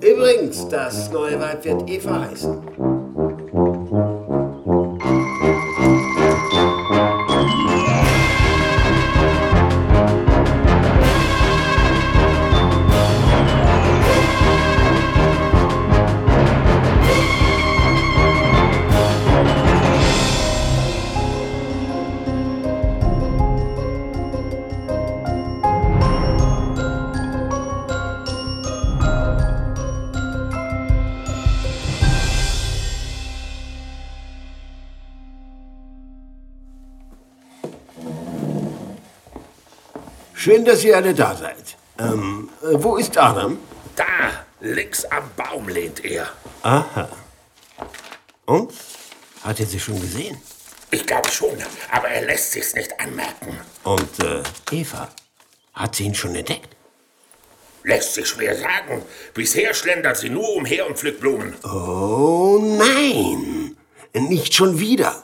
Übrigens, 0.00 0.68
das 0.68 1.10
neue 1.10 1.40
Weib 1.40 1.64
wird 1.64 1.90
Eva 1.90 2.20
heißen. 2.20 2.99
Schön, 40.40 40.64
dass 40.64 40.82
ihr 40.84 40.96
alle 40.96 41.12
da 41.12 41.36
seid. 41.36 41.76
Ähm, 41.98 42.48
äh, 42.62 42.68
wo 42.82 42.96
ist 42.96 43.18
Adam? 43.18 43.58
Da, 43.94 44.46
links 44.60 45.04
am 45.04 45.30
Baum 45.36 45.68
lehnt 45.68 46.02
er. 46.02 46.30
Aha. 46.62 47.10
Und? 48.46 48.72
Hat 49.44 49.60
er 49.60 49.66
sie 49.66 49.78
schon 49.78 50.00
gesehen? 50.00 50.40
Ich 50.92 51.04
glaube 51.06 51.30
schon, 51.30 51.58
aber 51.90 52.08
er 52.08 52.24
lässt 52.24 52.52
sich's 52.52 52.74
nicht 52.74 52.98
anmerken. 52.98 53.60
Und 53.84 54.18
äh, 54.24 54.42
Eva? 54.70 55.10
Hat 55.74 55.94
sie 55.96 56.04
ihn 56.04 56.14
schon 56.14 56.34
entdeckt? 56.34 56.74
Lässt 57.84 58.14
sich 58.14 58.26
schwer 58.26 58.56
sagen. 58.56 59.02
Bisher 59.34 59.74
schlendert 59.74 60.16
sie 60.16 60.30
nur 60.30 60.56
umher 60.56 60.86
und 60.86 60.96
pflückt 60.96 61.20
Blumen. 61.20 61.54
Oh 61.64 62.58
nein! 62.62 63.76
Nicht 64.14 64.54
schon 64.54 64.78
wieder. 64.78 65.22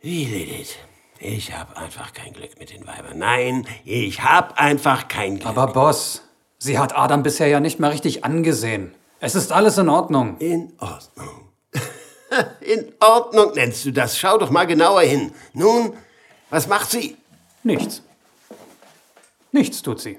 Wie, 0.00 0.24
Lilith? 0.24 0.76
Ich 1.24 1.56
habe 1.56 1.76
einfach 1.76 2.12
kein 2.12 2.32
Glück 2.32 2.58
mit 2.58 2.72
den 2.72 2.84
Weibern. 2.84 3.16
Nein, 3.16 3.64
ich 3.84 4.24
habe 4.24 4.58
einfach 4.58 5.06
kein 5.06 5.36
Glück. 5.36 5.46
Aber 5.46 5.68
Boss, 5.68 6.22
sie 6.58 6.80
hat 6.80 6.96
Adam 6.96 7.22
bisher 7.22 7.46
ja 7.46 7.60
nicht 7.60 7.78
mal 7.78 7.92
richtig 7.92 8.24
angesehen. 8.24 8.92
Es 9.20 9.36
ist 9.36 9.52
alles 9.52 9.78
in 9.78 9.88
Ordnung. 9.88 10.36
In 10.38 10.72
Ordnung. 10.80 11.52
In 12.60 12.92
Ordnung 12.98 13.52
nennst 13.54 13.84
du 13.84 13.92
das. 13.92 14.18
Schau 14.18 14.36
doch 14.36 14.50
mal 14.50 14.66
genauer 14.66 15.02
hin. 15.02 15.32
Nun, 15.52 15.92
was 16.50 16.66
macht 16.66 16.90
sie? 16.90 17.16
Nichts. 17.62 18.02
Nichts 19.52 19.82
tut 19.82 20.00
sie. 20.00 20.18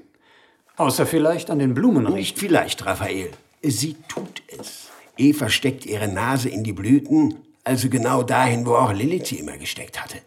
Außer 0.77 1.05
vielleicht 1.05 1.50
an 1.50 1.60
den 1.60 1.74
Blumen 1.74 2.05
riechen. 2.05 2.17
Nicht 2.17 2.39
vielleicht, 2.39 2.86
Raphael. 2.86 3.31
Sie 3.62 3.98
tut 4.07 4.41
es. 4.48 4.89
Eva 5.17 5.50
steckt 5.50 5.86
ihre 5.86 6.07
Nase 6.07 6.50
in 6.50 6.63
die 6.63 6.74
Blüten, 6.74 7.43
also 7.63 7.89
genau 7.89 8.24
dahin, 8.24 8.65
wo 8.65 8.75
auch 8.75 8.93
Lilith 8.93 9.27
sie 9.27 9.39
immer 9.39 9.57
gesteckt 9.57 10.01
hatte. 10.01 10.19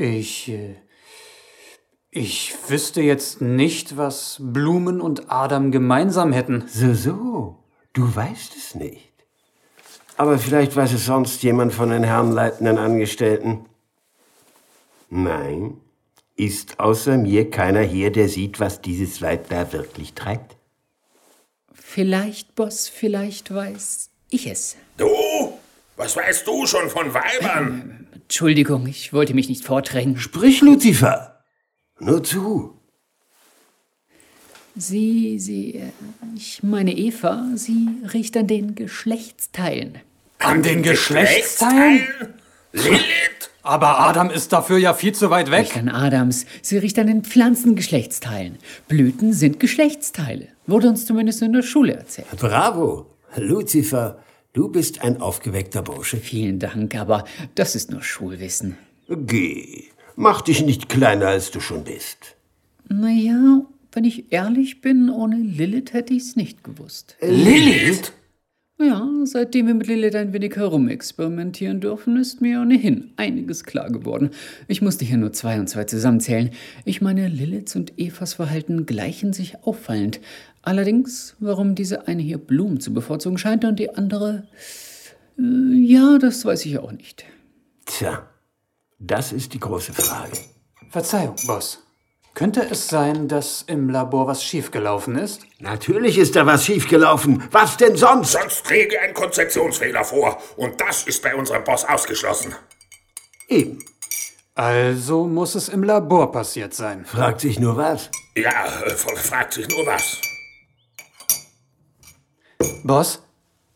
Ich. 0.00 0.48
Äh, 0.48 0.76
ich 2.12 2.54
wüsste 2.66 3.02
jetzt 3.02 3.40
nicht, 3.40 3.96
was 3.96 4.38
Blumen 4.40 5.00
und 5.00 5.30
Adam 5.30 5.70
gemeinsam 5.70 6.32
hätten. 6.32 6.64
So, 6.66 6.92
so. 6.92 7.56
Du 7.92 8.14
weißt 8.14 8.56
es 8.56 8.74
nicht. 8.74 9.12
Aber 10.16 10.38
vielleicht 10.38 10.74
weiß 10.74 10.92
es 10.92 11.06
sonst 11.06 11.42
jemand 11.42 11.72
von 11.72 11.90
den 11.90 12.02
Herren 12.02 12.32
leitenden 12.32 12.78
Angestellten. 12.78 13.66
Nein, 15.08 15.76
ist 16.36 16.80
außer 16.80 17.16
mir 17.16 17.50
keiner 17.50 17.82
hier, 17.82 18.10
der 18.10 18.28
sieht, 18.28 18.58
was 18.58 18.80
dieses 18.80 19.22
Weib 19.22 19.48
da 19.48 19.72
wirklich 19.72 20.14
treibt. 20.14 20.56
Vielleicht, 21.72 22.54
Boss, 22.54 22.88
vielleicht 22.88 23.54
weiß 23.54 24.10
ich 24.30 24.46
es. 24.46 24.76
Du? 24.96 25.08
Was 25.96 26.16
weißt 26.16 26.46
du 26.46 26.66
schon 26.66 26.88
von 26.88 27.12
Weibern? 27.12 27.99
Entschuldigung, 28.30 28.86
ich 28.86 29.12
wollte 29.12 29.34
mich 29.34 29.48
nicht 29.48 29.64
vordrängen. 29.64 30.16
Sprich, 30.16 30.60
Luzifer. 30.60 31.40
Nur 31.98 32.22
zu. 32.22 32.78
Sie, 34.76 35.40
sie, 35.40 35.74
äh, 35.74 35.90
ich 36.36 36.62
meine 36.62 36.96
Eva, 36.96 37.44
sie 37.56 37.88
riecht 38.14 38.36
an 38.36 38.46
den 38.46 38.76
Geschlechtsteilen. 38.76 39.98
An 40.38 40.62
den 40.62 40.84
Geschlechtsteilen? 40.84 42.06
Lilith? 42.72 43.50
Aber 43.64 43.98
Adam 43.98 44.30
ist 44.30 44.52
dafür 44.52 44.78
ja 44.78 44.94
viel 44.94 45.12
zu 45.12 45.30
weit 45.30 45.50
weg. 45.50 45.62
Nicht 45.62 45.76
an 45.76 45.88
Adams, 45.88 46.46
sie 46.62 46.78
riecht 46.78 47.00
an 47.00 47.08
den 47.08 47.24
Pflanzengeschlechtsteilen. 47.24 48.58
Blüten 48.86 49.32
sind 49.32 49.58
Geschlechtsteile. 49.58 50.46
Wurde 50.68 50.88
uns 50.88 51.04
zumindest 51.04 51.42
in 51.42 51.52
der 51.52 51.62
Schule 51.62 51.94
erzählt. 51.94 52.28
Bravo, 52.38 53.06
Luzifer. 53.34 54.22
Du 54.52 54.68
bist 54.68 55.02
ein 55.02 55.20
aufgeweckter 55.20 55.82
Bursche. 55.82 56.16
Vielen 56.16 56.58
Dank, 56.58 56.96
aber 56.96 57.24
das 57.54 57.76
ist 57.76 57.92
nur 57.92 58.02
Schulwissen. 58.02 58.76
Geh. 59.08 59.84
Mach 60.16 60.40
dich 60.40 60.64
nicht 60.64 60.88
kleiner, 60.88 61.28
als 61.28 61.52
du 61.52 61.60
schon 61.60 61.84
bist. 61.84 62.36
Naja, 62.88 63.62
wenn 63.92 64.04
ich 64.04 64.32
ehrlich 64.32 64.80
bin, 64.80 65.08
ohne 65.08 65.36
Lilith 65.36 65.92
hätte 65.92 66.14
ich's 66.14 66.34
nicht 66.34 66.64
gewusst. 66.64 67.16
Lilith? 67.20 68.12
Ja, 68.82 69.06
seitdem 69.24 69.66
wir 69.66 69.74
mit 69.74 69.86
Lilith 69.86 70.14
ein 70.16 70.32
wenig 70.32 70.56
herumexperimentieren 70.56 71.80
dürfen, 71.80 72.16
ist 72.16 72.40
mir 72.40 72.62
ohnehin 72.62 73.12
einiges 73.16 73.64
klar 73.64 73.90
geworden. 73.90 74.30
Ich 74.68 74.80
musste 74.80 75.04
hier 75.04 75.18
nur 75.18 75.32
zwei 75.32 75.60
und 75.60 75.68
zwei 75.68 75.84
zusammenzählen. 75.84 76.50
Ich 76.86 77.02
meine, 77.02 77.28
Liliths 77.28 77.76
und 77.76 77.98
Evas 77.98 78.34
Verhalten 78.34 78.86
gleichen 78.86 79.32
sich 79.34 79.62
auffallend. 79.64 80.20
Allerdings, 80.62 81.36
warum 81.38 81.74
diese 81.74 82.06
eine 82.06 82.22
hier 82.22 82.38
Blumen 82.38 82.80
zu 82.80 82.92
bevorzugen 82.92 83.38
scheint 83.38 83.64
und 83.64 83.78
die 83.78 83.94
andere. 83.94 84.46
Äh, 85.38 85.42
ja, 85.42 86.18
das 86.18 86.44
weiß 86.44 86.66
ich 86.66 86.78
auch 86.78 86.92
nicht. 86.92 87.24
Tja, 87.86 88.28
das 88.98 89.32
ist 89.32 89.54
die 89.54 89.60
große 89.60 89.92
Frage. 89.92 90.32
Verzeihung, 90.90 91.36
Boss. 91.46 91.82
Könnte 92.34 92.62
es 92.70 92.88
sein, 92.88 93.26
dass 93.26 93.62
im 93.62 93.90
Labor 93.90 94.26
was 94.26 94.44
schiefgelaufen 94.44 95.16
ist? 95.16 95.42
Natürlich 95.58 96.16
ist 96.16 96.36
da 96.36 96.46
was 96.46 96.64
schiefgelaufen. 96.64 97.42
Was 97.50 97.76
denn 97.76 97.96
sonst? 97.96 98.32
Sonst 98.32 98.64
träge 98.64 99.00
ein 99.00 99.14
Konzeptionsfehler 99.14 100.04
vor. 100.04 100.40
Und 100.56 100.80
das 100.80 101.02
ist 101.04 101.22
bei 101.22 101.34
unserem 101.34 101.64
Boss 101.64 101.84
ausgeschlossen. 101.84 102.54
Eben. 103.48 103.84
Also 104.54 105.24
muss 105.26 105.54
es 105.54 105.68
im 105.68 105.82
Labor 105.82 106.30
passiert 106.30 106.72
sein. 106.74 107.04
Fragt 107.04 107.40
sich 107.40 107.58
nur 107.58 107.76
was. 107.76 108.10
Ja, 108.36 108.82
äh, 108.84 108.90
fragt 108.90 109.54
sich 109.54 109.68
nur 109.68 109.86
was. 109.86 110.20
Boss, 112.84 113.22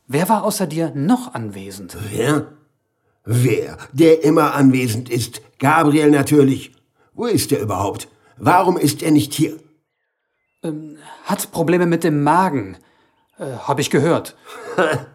wer 0.07 0.29
war 0.29 0.45
außer 0.45 0.67
dir 0.67 0.93
noch 0.95 1.35
anwesend? 1.35 1.97
Wer? 2.11 2.53
Wer? 3.25 3.79
Der 3.93 4.25
immer 4.25 4.55
anwesend 4.55 5.09
ist. 5.11 5.41
Gabriel 5.59 6.11
natürlich. 6.11 6.73
Wo 7.15 7.27
ist 7.27 7.53
er 7.53 7.61
überhaupt? 7.61 8.09
Warum 8.37 8.77
ist 8.77 9.03
er 9.03 9.11
nicht 9.11 9.33
hier? 9.33 9.57
Hat 11.25 11.51
Probleme 11.53 11.87
mit 11.87 12.05
dem 12.05 12.23
Magen. 12.23 12.77
Äh, 13.39 13.45
hab 13.67 13.79
ich 13.79 13.91
gehört. 13.91 14.37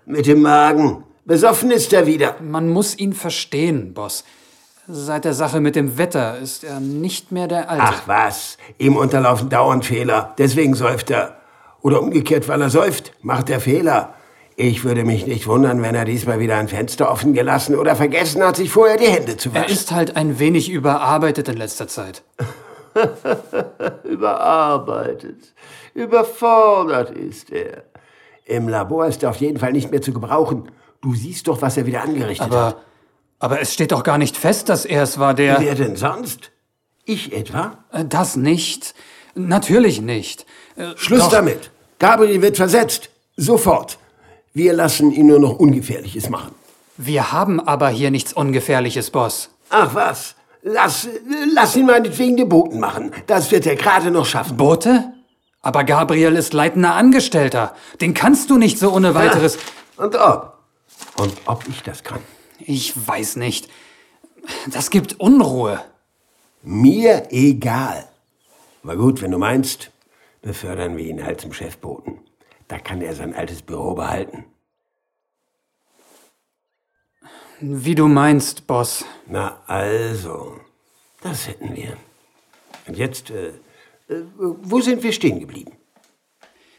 Mit 0.05 0.25
dem 0.27 0.41
Magen. 0.41 1.03
Besoffen 1.25 1.71
ist 1.71 1.91
er 1.93 2.07
wieder. 2.07 2.35
Man 2.41 2.69
muss 2.69 2.97
ihn 2.97 3.13
verstehen, 3.13 3.93
Boss. 3.93 4.23
Seit 4.87 5.25
der 5.25 5.33
Sache 5.33 5.59
mit 5.59 5.75
dem 5.75 5.99
Wetter 5.99 6.39
ist 6.39 6.63
er 6.63 6.79
nicht 6.79 7.31
mehr 7.31 7.47
der 7.47 7.69
Alte. 7.69 7.83
Ach 7.85 8.07
was, 8.07 8.57
ihm 8.79 8.95
unterlaufen 8.95 9.49
dauernd 9.49 9.85
Fehler. 9.85 10.33
Deswegen 10.39 10.73
säuft 10.73 11.11
er. 11.11 11.38
Oder 11.81 12.01
umgekehrt, 12.01 12.47
weil 12.47 12.61
er 12.61 12.69
säuft, 12.69 13.13
macht 13.21 13.49
er 13.49 13.59
Fehler. 13.59 14.13
Ich 14.55 14.83
würde 14.83 15.05
mich 15.05 15.25
nicht 15.25 15.47
wundern, 15.47 15.81
wenn 15.81 15.95
er 15.95 16.03
diesmal 16.03 16.39
wieder 16.39 16.57
ein 16.57 16.67
Fenster 16.67 17.09
offen 17.09 17.33
gelassen 17.33 17.75
oder 17.75 17.95
vergessen 17.95 18.43
hat, 18.43 18.57
sich 18.57 18.69
vorher 18.69 18.97
die 18.97 19.07
Hände 19.07 19.37
zu 19.37 19.49
er 19.49 19.61
waschen. 19.61 19.71
ist 19.73 19.91
halt 19.91 20.15
ein 20.17 20.37
wenig 20.39 20.69
überarbeitet 20.69 21.47
in 21.47 21.55
letzter 21.57 21.87
Zeit. 21.87 22.23
überarbeitet. 24.03 25.53
Überfordert 25.93 27.11
ist 27.11 27.51
er. 27.51 27.83
Im 28.45 28.67
Labor 28.67 29.05
ist 29.07 29.23
er 29.23 29.29
auf 29.29 29.37
jeden 29.37 29.59
Fall 29.59 29.71
nicht 29.71 29.91
mehr 29.91 30.01
zu 30.01 30.11
gebrauchen. 30.11 30.71
Du 31.01 31.13
siehst 31.13 31.47
doch, 31.47 31.61
was 31.61 31.77
er 31.77 31.85
wieder 31.85 32.01
angerichtet 32.01 32.47
hat. 32.47 32.51
Aber, 32.51 32.75
aber 33.39 33.61
es 33.61 33.73
steht 33.73 33.91
doch 33.91 34.03
gar 34.03 34.17
nicht 34.17 34.35
fest, 34.35 34.69
dass 34.69 34.85
er 34.85 35.03
es 35.03 35.19
war, 35.19 35.33
der... 35.33 35.59
Wer 35.59 35.75
denn 35.75 35.95
sonst? 35.95 36.51
Ich 37.05 37.31
etwa? 37.33 37.77
Äh, 37.91 38.05
Das 38.05 38.35
nicht. 38.35 38.93
Natürlich 39.35 40.01
nicht. 40.01 40.45
Äh, 40.79 40.95
Schluss 40.95 41.23
doch, 41.23 41.31
damit. 41.31 41.69
Gabriel 41.99 42.41
wird 42.41 42.55
versetzt. 42.55 43.09
Sofort. 43.35 43.99
Wir 44.53 44.73
lassen 44.73 45.11
ihn 45.11 45.27
nur 45.27 45.39
noch 45.39 45.59
Ungefährliches 45.59 46.29
machen. 46.29 46.55
Wir 46.97 47.31
haben 47.31 47.59
aber 47.59 47.89
hier 47.89 48.11
nichts 48.11 48.33
Ungefährliches, 48.33 49.11
Boss. 49.11 49.49
Ach 49.69 49.93
was. 49.93 50.35
Lass, 50.61 51.07
lass 51.53 51.75
ihn 51.75 51.85
meinetwegen 51.85 52.35
den 52.35 52.49
Boten 52.49 52.79
machen. 52.79 53.11
Das 53.27 53.51
wird 53.51 53.65
er 53.65 53.75
gerade 53.75 54.11
noch 54.11 54.25
schaffen. 54.25 54.57
Bote? 54.57 55.13
Aber 55.61 55.83
Gabriel 55.83 56.35
ist 56.35 56.53
leitender 56.53 56.95
Angestellter. 56.95 57.75
Den 58.01 58.13
kannst 58.13 58.49
du 58.49 58.57
nicht 58.57 58.79
so 58.79 58.91
ohne 58.91 59.15
weiteres... 59.15 59.57
Und 59.97 60.15
ob. 60.15 60.57
Und 61.17 61.33
ob 61.45 61.67
ich 61.67 61.83
das 61.83 62.03
kann. 62.03 62.19
Ich 62.59 62.93
weiß 63.07 63.35
nicht. 63.35 63.69
Das 64.71 64.89
gibt 64.89 65.19
Unruhe. 65.19 65.81
Mir 66.63 67.27
egal. 67.31 68.07
Aber 68.83 68.95
gut, 68.95 69.21
wenn 69.21 69.31
du 69.31 69.37
meinst, 69.37 69.91
befördern 70.41 70.97
wir 70.97 71.05
ihn 71.05 71.23
halt 71.25 71.41
zum 71.41 71.53
Chefboten. 71.53 72.19
Da 72.67 72.77
kann 72.79 73.01
er 73.01 73.15
sein 73.15 73.33
altes 73.33 73.61
Büro 73.61 73.95
behalten. 73.95 74.45
Wie 77.61 77.95
du 77.95 78.07
meinst, 78.07 78.67
Boss. 78.67 79.03
Na 79.27 79.61
also, 79.67 80.59
das 81.21 81.47
hätten 81.47 81.75
wir. 81.75 81.97
Und 82.87 82.97
jetzt, 82.97 83.31
äh, 83.31 83.49
äh, 84.07 84.23
wo 84.37 84.79
sind 84.79 85.03
wir 85.03 85.11
stehen 85.11 85.39
geblieben? 85.39 85.73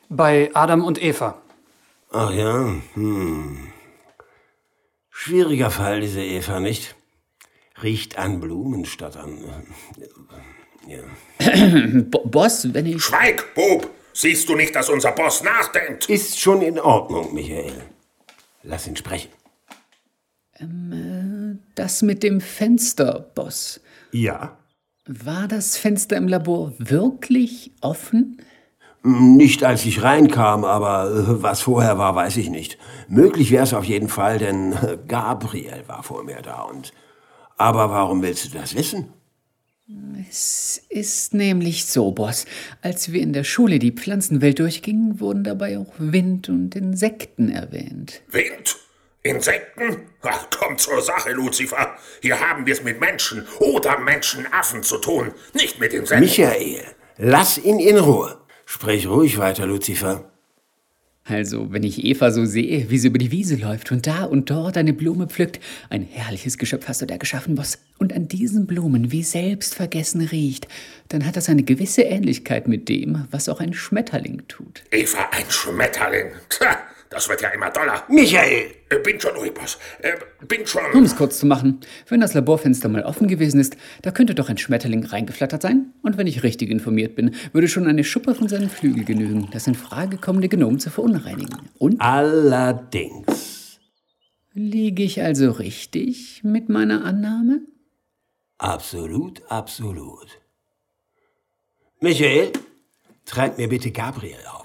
Bei 0.08 0.50
Adam 0.54 0.82
und 0.82 1.02
Eva. 1.02 1.42
Ach 2.10 2.32
ja, 2.32 2.74
hm. 2.94 3.72
Schwieriger 5.10 5.70
Fall, 5.70 6.00
diese 6.00 6.22
Eva, 6.22 6.60
nicht? 6.60 6.96
Riecht 7.82 8.18
an 8.18 8.40
Blumen 8.40 8.86
statt 8.86 9.16
an. 9.16 9.38
äh, 9.98 10.08
Boss, 12.24 12.72
wenn 12.72 12.86
ich. 12.86 13.02
Schweig, 13.02 13.54
Bob! 13.54 13.90
Siehst 14.12 14.48
du 14.48 14.56
nicht, 14.56 14.74
dass 14.74 14.88
unser 14.90 15.12
Boss 15.12 15.42
nachdenkt? 15.42 16.08
Ist 16.08 16.38
schon 16.38 16.62
in 16.62 16.78
Ordnung, 16.78 17.32
Michael. 17.32 17.72
Lass 18.62 18.86
ihn 18.86 18.96
sprechen. 18.96 19.30
Das 21.74 22.02
mit 22.02 22.22
dem 22.22 22.40
Fenster, 22.40 23.30
Boss. 23.34 23.80
Ja? 24.12 24.58
War 25.06 25.48
das 25.48 25.76
Fenster 25.78 26.16
im 26.16 26.28
Labor 26.28 26.74
wirklich 26.78 27.72
offen? 27.80 28.42
Nicht 29.02 29.64
als 29.64 29.86
ich 29.86 30.02
reinkam, 30.02 30.64
aber 30.64 31.10
äh, 31.10 31.42
was 31.42 31.62
vorher 31.62 31.96
war, 31.96 32.14
weiß 32.14 32.36
ich 32.36 32.50
nicht. 32.50 32.76
Möglich 33.08 33.50
wäre 33.50 33.64
es 33.64 33.72
auf 33.72 33.84
jeden 33.84 34.08
Fall, 34.08 34.38
denn 34.38 34.74
äh, 34.74 34.98
Gabriel 35.08 35.84
war 35.86 36.02
vor 36.02 36.22
mir 36.22 36.42
da 36.42 36.62
und. 36.62 36.92
Aber 37.56 37.90
warum 37.90 38.22
willst 38.22 38.44
du 38.44 38.58
das 38.58 38.74
wissen? 38.74 39.10
Es 40.28 40.82
ist 40.88 41.34
nämlich 41.34 41.86
so, 41.86 42.12
Boss. 42.12 42.46
Als 42.82 43.12
wir 43.12 43.20
in 43.20 43.32
der 43.32 43.42
Schule 43.42 43.78
die 43.78 43.90
Pflanzenwelt 43.90 44.58
durchgingen, 44.58 45.18
wurden 45.18 45.42
dabei 45.42 45.78
auch 45.78 45.92
Wind 45.98 46.48
und 46.48 46.76
Insekten 46.76 47.50
erwähnt. 47.50 48.22
Wind? 48.28 48.76
Insekten? 49.22 50.06
Ach, 50.22 50.46
komm 50.56 50.78
zur 50.78 51.02
Sache, 51.02 51.32
Lucifer. 51.32 51.96
Hier 52.22 52.38
haben 52.40 52.66
wir 52.66 52.74
es 52.74 52.82
mit 52.82 53.00
Menschen 53.00 53.46
oder 53.58 53.98
Menschenaffen 53.98 54.82
zu 54.82 54.98
tun, 54.98 55.32
nicht 55.54 55.80
mit 55.80 55.92
Insekten. 55.92 56.24
Michael, 56.24 56.84
lass 57.18 57.58
ihn 57.58 57.80
in 57.80 57.98
Ruhe. 57.98 58.38
Sprich 58.64 59.08
ruhig 59.08 59.38
weiter, 59.38 59.66
Lucifer. 59.66 60.30
Also, 61.30 61.72
wenn 61.72 61.84
ich 61.84 62.04
Eva 62.04 62.32
so 62.32 62.44
sehe, 62.44 62.90
wie 62.90 62.98
sie 62.98 63.06
über 63.06 63.18
die 63.18 63.30
Wiese 63.30 63.54
läuft 63.54 63.92
und 63.92 64.06
da 64.08 64.24
und 64.24 64.50
dort 64.50 64.76
eine 64.76 64.92
Blume 64.92 65.28
pflückt, 65.28 65.60
ein 65.88 66.02
herrliches 66.02 66.58
Geschöpf 66.58 66.88
hast 66.88 67.02
du 67.02 67.06
da 67.06 67.18
geschaffen, 67.18 67.54
Boss, 67.54 67.78
und 67.98 68.12
an 68.12 68.26
diesen 68.26 68.66
Blumen 68.66 69.12
wie 69.12 69.22
selbstvergessen 69.22 70.22
riecht, 70.22 70.66
dann 71.08 71.24
hat 71.24 71.36
das 71.36 71.48
eine 71.48 71.62
gewisse 71.62 72.02
Ähnlichkeit 72.02 72.66
mit 72.66 72.88
dem, 72.88 73.28
was 73.30 73.48
auch 73.48 73.60
ein 73.60 73.74
Schmetterling 73.74 74.42
tut. 74.48 74.82
Eva, 74.90 75.28
ein 75.30 75.48
Schmetterling. 75.48 76.32
Tja, 76.48 76.78
das 77.10 77.28
wird 77.28 77.42
ja 77.42 77.48
immer 77.50 77.70
doller. 77.70 78.04
Michael! 78.08 78.70
Äh, 78.88 78.98
bin 79.00 79.20
schon 79.20 79.34
ruhig, 79.36 79.52
Boss. 79.52 79.78
Äh, 80.00 80.12
bin 80.46 80.60
Um 80.60 80.66
schon. 80.66 81.04
es 81.04 81.16
kurz 81.16 81.38
zu 81.40 81.46
machen, 81.46 81.80
wenn 82.08 82.20
das 82.20 82.34
Laborfenster 82.34 82.88
mal 82.88 83.02
offen 83.04 83.26
gewesen 83.28 83.60
ist, 83.60 83.76
da 84.02 84.10
könnte 84.12 84.34
doch 84.34 84.48
ein 84.48 84.58
Schmetterling 84.58 85.04
reingeflattert 85.04 85.60
sein. 85.62 85.92
Und 86.02 86.16
wenn 86.16 86.26
ich 86.26 86.42
richtig 86.42 86.70
informiert 86.70 87.16
bin, 87.16 87.34
würde 87.52 87.68
schon 87.68 87.86
eine 87.86 88.04
Schuppe 88.04 88.34
von 88.34 88.48
seinen 88.48 88.70
Flügel 88.70 89.04
genügen, 89.04 89.48
das 89.52 89.66
in 89.66 89.74
Frage 89.74 90.16
kommende 90.18 90.48
Genom 90.48 90.78
zu 90.78 90.90
verunreinigen. 90.90 91.56
Und 91.78 92.00
Allerdings. 92.00 93.80
liege 94.54 95.02
ich 95.02 95.20
also 95.22 95.50
richtig 95.50 96.42
mit 96.44 96.68
meiner 96.68 97.04
Annahme? 97.04 97.60
Absolut, 98.58 99.42
absolut. 99.50 100.40
Michael, 102.00 102.52
treib 103.24 103.58
mir 103.58 103.68
bitte 103.68 103.90
Gabriel 103.90 104.38
auf. 104.52 104.59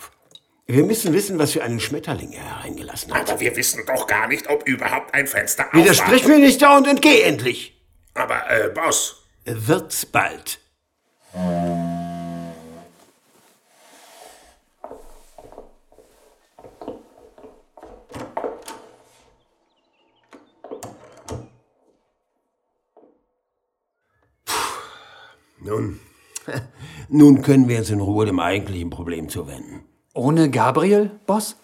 Wir 0.68 0.84
müssen 0.84 1.14
wissen, 1.14 1.38
was 1.38 1.52
für 1.52 1.64
einen 1.64 1.80
Schmetterling 1.80 2.32
er 2.32 2.44
hereingelassen 2.44 3.14
hat. 3.14 3.30
Aber 3.30 3.40
wir 3.40 3.56
wissen 3.56 3.84
doch 3.86 4.08
gar 4.08 4.28
nicht, 4.28 4.50
ob 4.50 4.68
überhaupt 4.68 5.14
ein 5.14 5.28
Fenster 5.28 5.68
auf 5.68 5.74
Widersprich 5.74 6.26
mir 6.28 6.40
nicht 6.40 6.62
dauernd 6.62 6.88
und 6.88 7.04
geh 7.04 7.22
endlich. 7.22 7.80
Aber, 8.16 8.50
äh, 8.50 8.70
Boss, 8.70 9.26
Wird's 9.46 10.08
bald. 10.08 10.60
Nun, 25.60 26.00
nun 27.10 27.42
können 27.44 27.68
wir 27.68 27.78
uns 27.78 27.92
in 27.92 28.00
Ruhe 28.00 28.26
dem 28.26 28.40
eigentlichen 28.40 28.90
Problem 28.90 29.30
zuwenden. 29.30 29.84
Ohne 30.16 30.50
Gabriel, 30.50 31.12
Boss? 31.26 31.58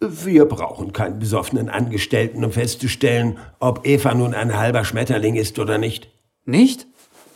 Wir 0.00 0.46
brauchen 0.46 0.94
keinen 0.94 1.18
besoffenen 1.18 1.68
Angestellten, 1.68 2.42
um 2.42 2.50
festzustellen, 2.50 3.38
ob 3.60 3.86
Eva 3.86 4.14
nun 4.14 4.32
ein 4.32 4.56
halber 4.56 4.84
Schmetterling 4.84 5.36
ist 5.36 5.58
oder 5.58 5.76
nicht. 5.76 6.10
Nicht? 6.46 6.86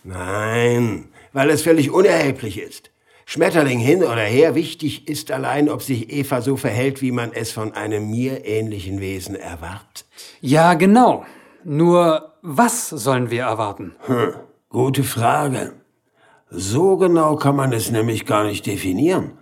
Nein, 0.03 1.09
weil 1.35 1.51
es 1.51 1.61
völlig 1.61 1.91
unerheblich 1.91 2.59
ist. 2.59 2.91
Schmetterling 3.27 3.81
hin 3.81 4.03
oder 4.03 4.23
her, 4.23 4.55
wichtig 4.55 5.07
ist 5.09 5.31
allein, 5.31 5.69
ob 5.69 5.83
sich 5.83 6.11
Eva 6.11 6.41
so 6.41 6.57
verhält, 6.57 7.03
wie 7.03 7.13
man 7.13 7.33
es 7.35 7.53
von 7.53 7.75
einem 7.75 8.11
mir 8.11 8.47
ähnlichen 8.47 9.01
Wesen 9.01 9.37
erwartet. 9.37 10.07
Ja, 10.41 10.73
genau. 10.73 11.27
Nur, 11.65 12.33
was 12.41 12.89
sollen 12.89 13.31
wir 13.31 13.43
erwarten? 13.43 13.95
Gute 14.71 15.05
Frage. 15.05 15.75
So 16.49 16.97
genau 16.97 17.37
kann 17.37 17.57
man 17.57 17.75
es 17.75 17.91
nämlich 17.91 18.25
gar 18.25 18.45
nicht 18.45 18.65
definieren. 18.65 19.33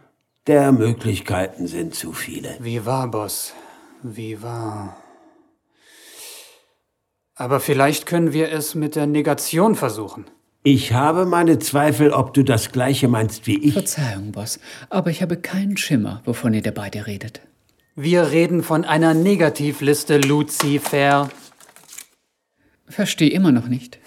Der 0.47 0.73
Möglichkeiten 0.73 1.67
sind 1.67 1.95
zu 1.95 2.13
viele. 2.13 2.57
Wie 2.61 2.85
war, 2.85 3.11
Boss? 3.11 3.55
Wie 4.03 4.43
war? 4.43 5.03
Aber 7.35 7.61
vielleicht 7.61 8.05
können 8.05 8.35
wir 8.35 8.53
es 8.53 8.75
mit 8.75 8.95
der 8.95 9.07
Negation 9.07 9.75
versuchen. 9.75 10.27
Ich 10.63 10.93
habe 10.93 11.25
meine 11.25 11.59
Zweifel, 11.61 12.11
ob 12.13 12.35
du 12.35 12.43
das 12.43 12.73
Gleiche 12.73 13.09
meinst 13.09 13.47
wie 13.47 13.57
ich. 13.57 13.73
Verzeihung, 13.73 14.33
Boss, 14.33 14.61
aber 14.91 15.11
ich 15.11 15.23
habe 15.23 15.39
keinen 15.39 15.79
Schimmer, 15.79 16.21
wovon 16.27 16.53
ihr 16.53 16.63
da 16.63 16.73
beide 16.73 17.07
redet. 17.07 17.41
Wir 17.97 18.31
reden 18.31 18.63
von 18.63 18.85
einer 18.85 19.15
Negativliste, 19.15 20.19
Lucifer. 20.19 21.31
Verstehe 22.87 23.31
immer 23.31 23.51
noch 23.51 23.67
nicht. 23.67 23.99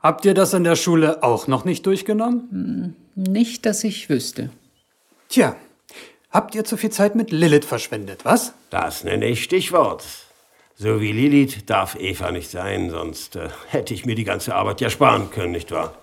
Habt 0.00 0.24
ihr 0.24 0.32
das 0.32 0.54
in 0.54 0.64
der 0.64 0.76
Schule 0.76 1.22
auch 1.22 1.48
noch 1.48 1.66
nicht 1.66 1.84
durchgenommen? 1.84 2.96
Nicht, 3.14 3.66
dass 3.66 3.84
ich 3.84 4.08
wüsste. 4.08 4.48
Tja, 5.28 5.56
Habt 6.30 6.54
ihr 6.54 6.64
zu 6.64 6.76
viel 6.76 6.90
Zeit 6.90 7.14
mit 7.14 7.30
Lilith 7.30 7.64
verschwendet, 7.64 8.24
was? 8.24 8.52
Das 8.68 9.02
nenne 9.02 9.26
ich 9.26 9.42
Stichwort. 9.42 10.04
So 10.76 11.00
wie 11.00 11.12
Lilith 11.12 11.64
darf 11.66 11.96
Eva 11.98 12.30
nicht 12.30 12.50
sein, 12.50 12.90
sonst 12.90 13.36
äh, 13.36 13.48
hätte 13.68 13.94
ich 13.94 14.04
mir 14.04 14.14
die 14.14 14.24
ganze 14.24 14.54
Arbeit 14.54 14.80
ja 14.82 14.90
sparen 14.90 15.30
können, 15.30 15.52
nicht 15.52 15.70
wahr? 15.72 15.94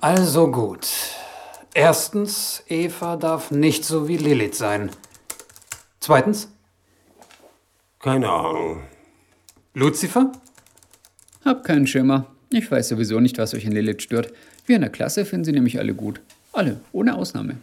Also 0.00 0.50
gut. 0.50 0.86
Erstens, 1.72 2.62
Eva 2.68 3.16
darf 3.16 3.50
nicht 3.50 3.84
so 3.84 4.08
wie 4.08 4.18
Lilith 4.18 4.54
sein. 4.54 4.90
Zweitens, 6.00 6.48
Keine 7.98 8.28
Ahnung. 8.30 8.82
Lucifer? 9.72 10.32
Hab 11.44 11.64
keinen 11.64 11.86
Schimmer. 11.86 12.26
Ich 12.50 12.70
weiß 12.70 12.88
sowieso 12.88 13.20
nicht, 13.20 13.38
was 13.38 13.54
euch 13.54 13.64
in 13.64 13.72
Lilith 13.72 14.02
stört. 14.02 14.32
Wir 14.66 14.76
in 14.76 14.82
der 14.82 14.90
Klasse 14.90 15.24
finden 15.24 15.44
sie 15.44 15.52
nämlich 15.52 15.78
alle 15.78 15.94
gut. 15.94 16.20
Alle, 16.56 16.80
ohne 16.92 17.14
Ausnahme. 17.14 17.58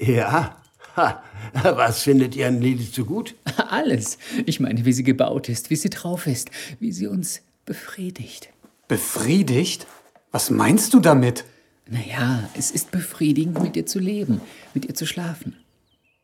Ja? 0.00 0.56
Ha. 0.96 1.22
Was 1.62 2.02
findet 2.02 2.34
ihr 2.34 2.48
an 2.48 2.60
Lilith 2.60 2.92
so 2.92 3.04
gut? 3.04 3.36
Alles. 3.70 4.18
Ich 4.46 4.58
meine, 4.58 4.84
wie 4.84 4.92
sie 4.92 5.04
gebaut 5.04 5.48
ist, 5.48 5.70
wie 5.70 5.76
sie 5.76 5.90
drauf 5.90 6.26
ist, 6.26 6.50
wie 6.80 6.90
sie 6.90 7.06
uns 7.06 7.42
befriedigt. 7.66 8.48
Befriedigt? 8.88 9.86
Was 10.32 10.50
meinst 10.50 10.92
du 10.92 10.98
damit? 10.98 11.44
Naja, 11.88 12.50
es 12.54 12.72
ist 12.72 12.90
befriedigend, 12.90 13.62
mit 13.62 13.76
ihr 13.76 13.86
zu 13.86 14.00
leben, 14.00 14.40
mit 14.74 14.86
ihr 14.86 14.94
zu 14.96 15.06
schlafen. 15.06 15.56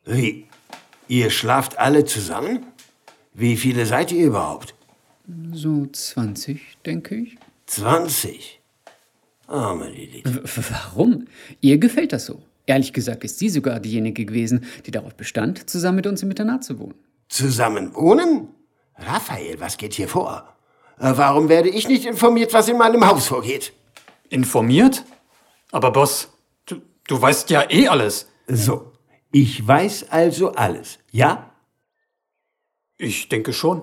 Wie? 0.04 0.46
Ihr 1.06 1.30
schlaft 1.30 1.78
alle 1.78 2.04
zusammen? 2.04 2.66
Wie 3.32 3.56
viele 3.56 3.86
seid 3.86 4.10
ihr 4.10 4.26
überhaupt? 4.26 4.74
So 5.52 5.86
20, 5.86 6.78
denke 6.84 7.14
ich. 7.14 7.38
20. 7.66 8.57
Arme 9.48 9.88
Lilith. 9.88 10.24
W 10.24 10.62
warum? 10.70 11.26
Ihr 11.60 11.78
gefällt 11.78 12.12
das 12.12 12.26
so. 12.26 12.42
Ehrlich 12.66 12.92
gesagt 12.92 13.24
ist 13.24 13.38
sie 13.38 13.48
sogar 13.48 13.80
diejenige 13.80 14.26
gewesen, 14.26 14.66
die 14.84 14.90
darauf 14.90 15.14
bestand, 15.14 15.70
zusammen 15.70 15.96
mit 15.96 16.06
uns 16.06 16.22
im 16.22 16.30
Internat 16.30 16.64
zu 16.64 16.78
wohnen. 16.78 16.94
Zusammen 17.28 17.94
wohnen? 17.94 18.48
Raphael, 18.96 19.58
was 19.58 19.76
geht 19.78 19.94
hier 19.94 20.08
vor? 20.08 20.54
Äh, 20.98 21.12
Warum 21.16 21.48
werde 21.48 21.70
ich 21.70 21.88
nicht 21.88 22.04
informiert, 22.04 22.52
was 22.52 22.68
in 22.68 22.76
meinem 22.76 23.06
Haus 23.06 23.28
vorgeht? 23.28 23.72
Informiert? 24.28 25.04
Aber 25.72 25.92
Boss, 25.92 26.28
du, 26.66 26.82
du 27.06 27.20
weißt 27.20 27.48
ja 27.50 27.70
eh 27.70 27.88
alles. 27.88 28.28
So, 28.46 28.92
ich 29.32 29.66
weiß 29.66 30.10
also 30.10 30.52
alles, 30.52 30.98
ja? 31.10 31.52
Ich 32.98 33.28
denke 33.28 33.52
schon. 33.52 33.82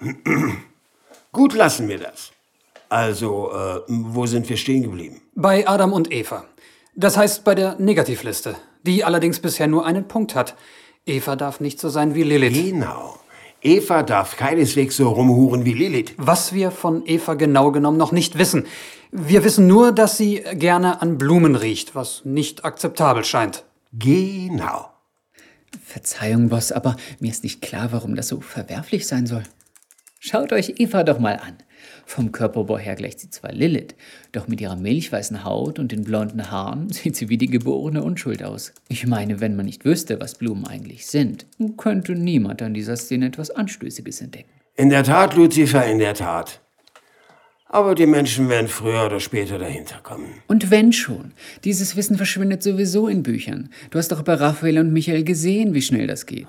Gut, 1.32 1.54
lassen 1.54 1.88
wir 1.88 1.98
das. 1.98 2.32
Also, 2.88 3.50
äh, 3.52 3.80
wo 3.88 4.26
sind 4.26 4.48
wir 4.48 4.56
stehen 4.56 4.82
geblieben? 4.82 5.20
Bei 5.34 5.66
Adam 5.68 5.92
und 5.92 6.12
Eva. 6.12 6.44
Das 6.94 7.16
heißt 7.16 7.44
bei 7.44 7.54
der 7.54 7.76
Negativliste, 7.78 8.56
die 8.84 9.04
allerdings 9.04 9.40
bisher 9.40 9.66
nur 9.66 9.84
einen 9.84 10.08
Punkt 10.08 10.34
hat. 10.34 10.54
Eva 11.04 11.36
darf 11.36 11.60
nicht 11.60 11.80
so 11.80 11.88
sein 11.88 12.14
wie 12.14 12.22
Lilith. 12.22 12.54
Genau. 12.54 13.18
Eva 13.62 14.02
darf 14.02 14.36
keineswegs 14.36 14.96
so 14.96 15.08
rumhuren 15.08 15.64
wie 15.64 15.72
Lilith. 15.72 16.14
Was 16.16 16.52
wir 16.52 16.70
von 16.70 17.04
Eva 17.06 17.34
genau 17.34 17.72
genommen 17.72 17.98
noch 17.98 18.12
nicht 18.12 18.38
wissen. 18.38 18.66
Wir 19.10 19.44
wissen 19.44 19.66
nur, 19.66 19.92
dass 19.92 20.16
sie 20.16 20.42
gerne 20.54 21.02
an 21.02 21.18
Blumen 21.18 21.56
riecht, 21.56 21.94
was 21.94 22.22
nicht 22.24 22.64
akzeptabel 22.64 23.24
scheint. 23.24 23.64
Genau. 23.92 24.90
Verzeihung, 25.84 26.48
Boss, 26.48 26.72
aber 26.72 26.96
mir 27.20 27.30
ist 27.30 27.44
nicht 27.44 27.62
klar, 27.62 27.88
warum 27.92 28.14
das 28.14 28.28
so 28.28 28.40
verwerflich 28.40 29.06
sein 29.06 29.26
soll. 29.26 29.42
Schaut 30.28 30.52
euch 30.52 30.74
Eva 30.78 31.04
doch 31.04 31.20
mal 31.20 31.36
an. 31.36 31.54
Vom 32.04 32.32
Körperbau 32.32 32.78
her 32.78 32.96
gleicht 32.96 33.20
sie 33.20 33.30
zwar 33.30 33.52
Lilith, 33.52 33.94
doch 34.32 34.48
mit 34.48 34.60
ihrer 34.60 34.74
milchweißen 34.74 35.44
Haut 35.44 35.78
und 35.78 35.92
den 35.92 36.02
blonden 36.02 36.50
Haaren 36.50 36.88
sieht 36.92 37.14
sie 37.14 37.28
wie 37.28 37.38
die 37.38 37.46
geborene 37.46 38.02
Unschuld 38.02 38.42
aus. 38.42 38.72
Ich 38.88 39.06
meine, 39.06 39.38
wenn 39.40 39.54
man 39.54 39.66
nicht 39.66 39.84
wüsste, 39.84 40.20
was 40.20 40.34
Blumen 40.34 40.66
eigentlich 40.66 41.06
sind, 41.06 41.46
könnte 41.76 42.16
niemand 42.16 42.60
an 42.60 42.74
dieser 42.74 42.96
Szene 42.96 43.26
etwas 43.26 43.52
Anstößiges 43.52 44.20
entdecken. 44.20 44.50
In 44.74 44.90
der 44.90 45.04
Tat, 45.04 45.36
Lucifer, 45.36 45.86
in 45.86 46.00
der 46.00 46.14
Tat. 46.14 46.60
Aber 47.76 47.94
die 47.94 48.06
Menschen 48.06 48.48
werden 48.48 48.68
früher 48.68 49.04
oder 49.04 49.20
später 49.20 49.58
dahinter 49.58 49.96
kommen. 50.02 50.28
Und 50.46 50.70
wenn 50.70 50.94
schon, 50.94 51.32
dieses 51.62 51.94
Wissen 51.94 52.16
verschwindet 52.16 52.62
sowieso 52.62 53.06
in 53.06 53.22
Büchern. 53.22 53.68
Du 53.90 53.98
hast 53.98 54.12
doch 54.12 54.22
bei 54.22 54.32
Raphael 54.32 54.78
und 54.78 54.94
Michael 54.94 55.24
gesehen, 55.24 55.74
wie 55.74 55.82
schnell 55.82 56.06
das 56.06 56.24
geht. 56.24 56.46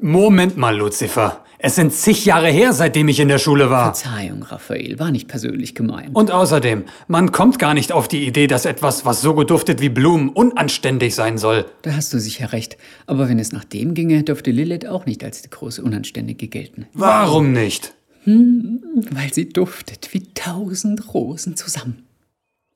Moment 0.00 0.56
mal, 0.56 0.74
Lucifer. 0.74 1.44
Es 1.58 1.74
sind 1.74 1.92
zig 1.92 2.24
Jahre 2.24 2.48
her, 2.48 2.72
seitdem 2.72 3.08
ich 3.08 3.20
in 3.20 3.28
der 3.28 3.36
Schule 3.36 3.68
war. 3.68 3.94
Verzeihung, 3.94 4.44
Raphael, 4.44 4.98
war 4.98 5.10
nicht 5.10 5.28
persönlich 5.28 5.74
gemeint. 5.74 6.16
Und 6.16 6.30
außerdem, 6.30 6.84
man 7.06 7.32
kommt 7.32 7.58
gar 7.58 7.74
nicht 7.74 7.92
auf 7.92 8.08
die 8.08 8.26
Idee, 8.26 8.46
dass 8.46 8.64
etwas, 8.64 9.04
was 9.04 9.20
so 9.20 9.34
geduftet 9.34 9.82
wie 9.82 9.90
Blumen, 9.90 10.30
unanständig 10.30 11.14
sein 11.14 11.36
soll. 11.36 11.66
Da 11.82 11.92
hast 11.96 12.14
du 12.14 12.18
sicher 12.18 12.54
recht. 12.54 12.78
Aber 13.06 13.28
wenn 13.28 13.38
es 13.38 13.52
nach 13.52 13.64
dem 13.64 13.92
ginge, 13.92 14.22
dürfte 14.22 14.50
Lilith 14.50 14.86
auch 14.86 15.04
nicht 15.04 15.22
als 15.22 15.42
die 15.42 15.50
große 15.50 15.82
Unanständige 15.82 16.48
gelten. 16.48 16.86
Warum 16.94 17.52
nicht? 17.52 17.92
Weil 18.24 19.32
sie 19.32 19.48
duftet 19.48 20.12
wie 20.14 20.32
tausend 20.34 21.12
Rosen 21.12 21.56
zusammen. 21.56 22.06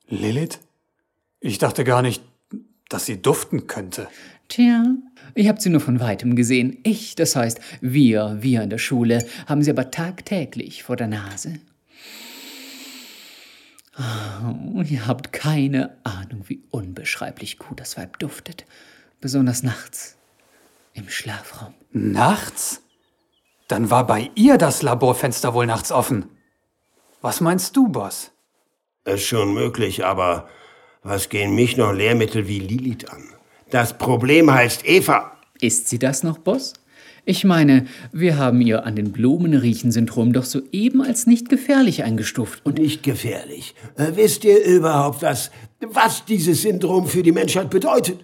Lilith? 0.09 0.59
Ich 1.39 1.57
dachte 1.57 1.83
gar 1.83 2.01
nicht, 2.01 2.21
dass 2.89 3.05
sie 3.05 3.21
duften 3.21 3.67
könnte. 3.67 4.07
Tja, 4.49 4.95
ich 5.35 5.47
hab 5.47 5.61
sie 5.61 5.69
nur 5.69 5.81
von 5.81 5.99
weitem 5.99 6.35
gesehen. 6.35 6.77
Ich, 6.83 7.15
das 7.15 7.35
heißt, 7.35 7.59
wir, 7.81 8.37
wir 8.41 8.61
in 8.61 8.69
der 8.69 8.77
Schule, 8.77 9.25
haben 9.45 9.61
sie 9.61 9.71
aber 9.71 9.91
tagtäglich 9.91 10.83
vor 10.83 10.95
der 10.95 11.07
Nase. 11.07 11.59
Oh, 13.99 14.81
ihr 14.83 15.07
habt 15.07 15.33
keine 15.33 15.97
Ahnung, 16.03 16.43
wie 16.47 16.61
unbeschreiblich 16.69 17.57
gut 17.57 17.79
das 17.79 17.97
Weib 17.97 18.19
duftet. 18.19 18.65
Besonders 19.19 19.63
nachts. 19.63 20.17
Im 20.93 21.09
Schlafraum. 21.09 21.73
Nachts? 21.91 22.81
Dann 23.67 23.89
war 23.89 24.07
bei 24.07 24.31
ihr 24.35 24.57
das 24.57 24.81
Laborfenster 24.81 25.53
wohl 25.53 25.65
nachts 25.65 25.91
offen. 25.91 26.29
Was 27.21 27.41
meinst 27.41 27.75
du, 27.75 27.89
Boss? 27.89 28.31
Ist 29.05 29.23
schon 29.23 29.53
möglich, 29.53 30.05
aber 30.05 30.47
was 31.03 31.29
gehen 31.29 31.55
mich 31.55 31.77
noch 31.77 31.91
Lehrmittel 31.91 32.47
wie 32.47 32.59
Lilith 32.59 33.09
an? 33.09 33.23
Das 33.69 33.97
Problem 33.97 34.51
heißt 34.53 34.87
Eva. 34.87 35.33
Ist 35.59 35.89
sie 35.89 35.99
das 35.99 36.23
noch, 36.23 36.37
Boss? 36.37 36.73
Ich 37.25 37.43
meine, 37.43 37.87
wir 38.13 38.37
haben 38.37 38.61
ihr 38.61 38.85
an 38.85 38.95
den 38.95 39.11
Blumenriechen-Syndrom 39.11 40.31
doch 40.31 40.45
soeben 40.45 41.01
als 41.01 41.27
nicht 41.27 41.49
gefährlich 41.49 42.03
eingestuft. 42.03 42.65
Und 42.65 42.77
Nicht 42.79 43.03
gefährlich. 43.03 43.75
Äh, 43.97 44.11
wisst 44.15 44.45
ihr 44.45 44.63
überhaupt, 44.63 45.21
was, 45.23 45.51
was 45.81 46.23
dieses 46.23 46.61
Syndrom 46.61 47.05
für 47.05 47.23
die 47.23 47.33
Menschheit 47.33 47.69
bedeutet? 47.69 48.23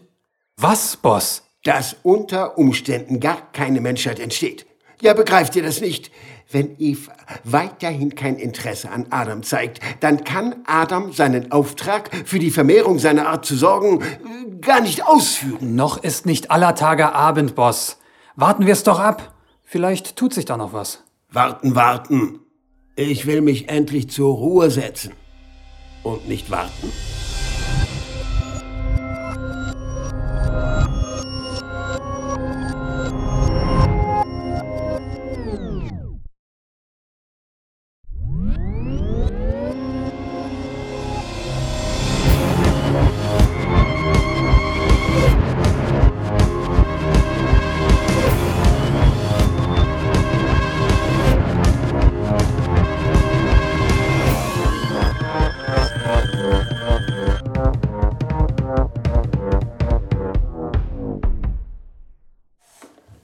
Was, 0.56 0.96
Boss? 0.96 1.44
Dass 1.66 1.98
unter 2.04 2.58
Umständen 2.58 3.20
gar 3.20 3.52
keine 3.52 3.82
Menschheit 3.82 4.20
entsteht. 4.20 4.66
Ja, 5.04 5.14
begreift 5.14 5.54
ihr 5.58 5.64
das 5.64 5.82
nicht? 5.82 6.12
Wenn 6.50 6.78
Eva 6.80 7.12
weiterhin 7.44 8.16
kein 8.16 8.38
Interesse 8.38 8.90
an 8.90 9.08
Adam 9.10 9.44
zeigt, 9.44 9.82
dann 10.00 10.24
kann 10.24 10.56
Adam 10.66 11.12
seinen 11.12 11.52
Auftrag, 11.52 12.10
für 12.24 12.40
die 12.40 12.52
Vermehrung 12.52 13.00
seiner 13.00 13.28
Art 13.28 13.46
zu 13.46 13.58
sorgen, 13.58 14.02
äh, 14.02 14.60
gar 14.62 14.80
nicht 14.80 15.06
ausführen. 15.06 15.76
Noch 15.76 16.02
ist 16.02 16.26
nicht 16.26 16.52
aller 16.52 16.74
Tage 16.76 17.14
Abend, 17.14 17.54
Boss. 17.54 17.98
Warten 18.38 18.66
wir 18.66 18.72
es 18.72 18.84
doch 18.84 19.02
ab. 19.02 19.34
Vielleicht 19.62 20.16
tut 20.16 20.34
sich 20.34 20.46
da 20.46 20.56
noch 20.56 20.72
was. 20.72 21.04
Warten, 21.30 21.76
warten. 21.76 22.40
Ich 22.96 23.26
will 23.26 23.42
mich 23.42 23.68
endlich 23.68 24.10
zur 24.10 24.34
Ruhe 24.34 24.72
setzen. 24.72 25.12
Und 26.04 26.30
nicht 26.30 26.50
warten. 26.50 26.94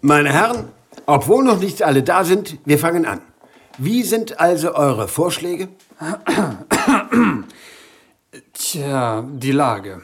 Meine 0.09 0.33
Herren, 0.33 0.69
obwohl 1.05 1.43
noch 1.43 1.59
nicht 1.59 1.83
alle 1.83 2.01
da 2.01 2.23
sind, 2.23 2.57
wir 2.65 2.79
fangen 2.79 3.05
an. 3.05 3.21
Wie 3.77 4.01
sind 4.01 4.39
also 4.39 4.73
eure 4.73 5.07
Vorschläge? 5.07 5.67
Tja, 8.53 9.23
die 9.31 9.51
Lage. 9.51 10.01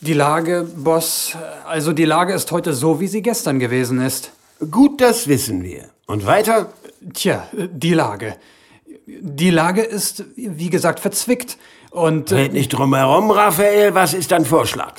Die 0.00 0.14
Lage, 0.14 0.68
Boss, 0.74 1.36
also 1.64 1.92
die 1.92 2.06
Lage 2.06 2.32
ist 2.32 2.50
heute 2.50 2.72
so, 2.72 2.98
wie 2.98 3.06
sie 3.06 3.22
gestern 3.22 3.60
gewesen 3.60 4.00
ist. 4.00 4.32
Gut, 4.72 5.00
das 5.00 5.28
wissen 5.28 5.62
wir. 5.62 5.90
Und 6.08 6.26
weiter? 6.26 6.72
Tja, 7.12 7.46
die 7.52 7.94
Lage. 7.94 8.34
Die 9.06 9.50
Lage 9.50 9.82
ist, 9.82 10.24
wie 10.34 10.70
gesagt, 10.70 10.98
verzwickt. 10.98 11.56
Und 11.94 12.32
äh, 12.32 12.34
Red 12.34 12.52
nicht 12.54 12.70
drum 12.70 12.92
herum, 12.94 13.30
Raphael. 13.30 13.94
Was 13.94 14.14
ist 14.14 14.32
dein 14.32 14.44
Vorschlag? 14.44 14.94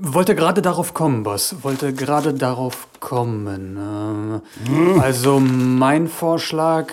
wollte 0.00 0.34
gerade 0.34 0.60
darauf 0.62 0.92
kommen, 0.94 1.22
Boss. 1.22 1.54
Wollte 1.62 1.92
gerade 1.94 2.34
darauf 2.34 2.88
kommen. 2.98 4.42
Äh, 4.66 5.00
Also 5.00 5.38
mein 5.40 6.08
Vorschlag. 6.08 6.88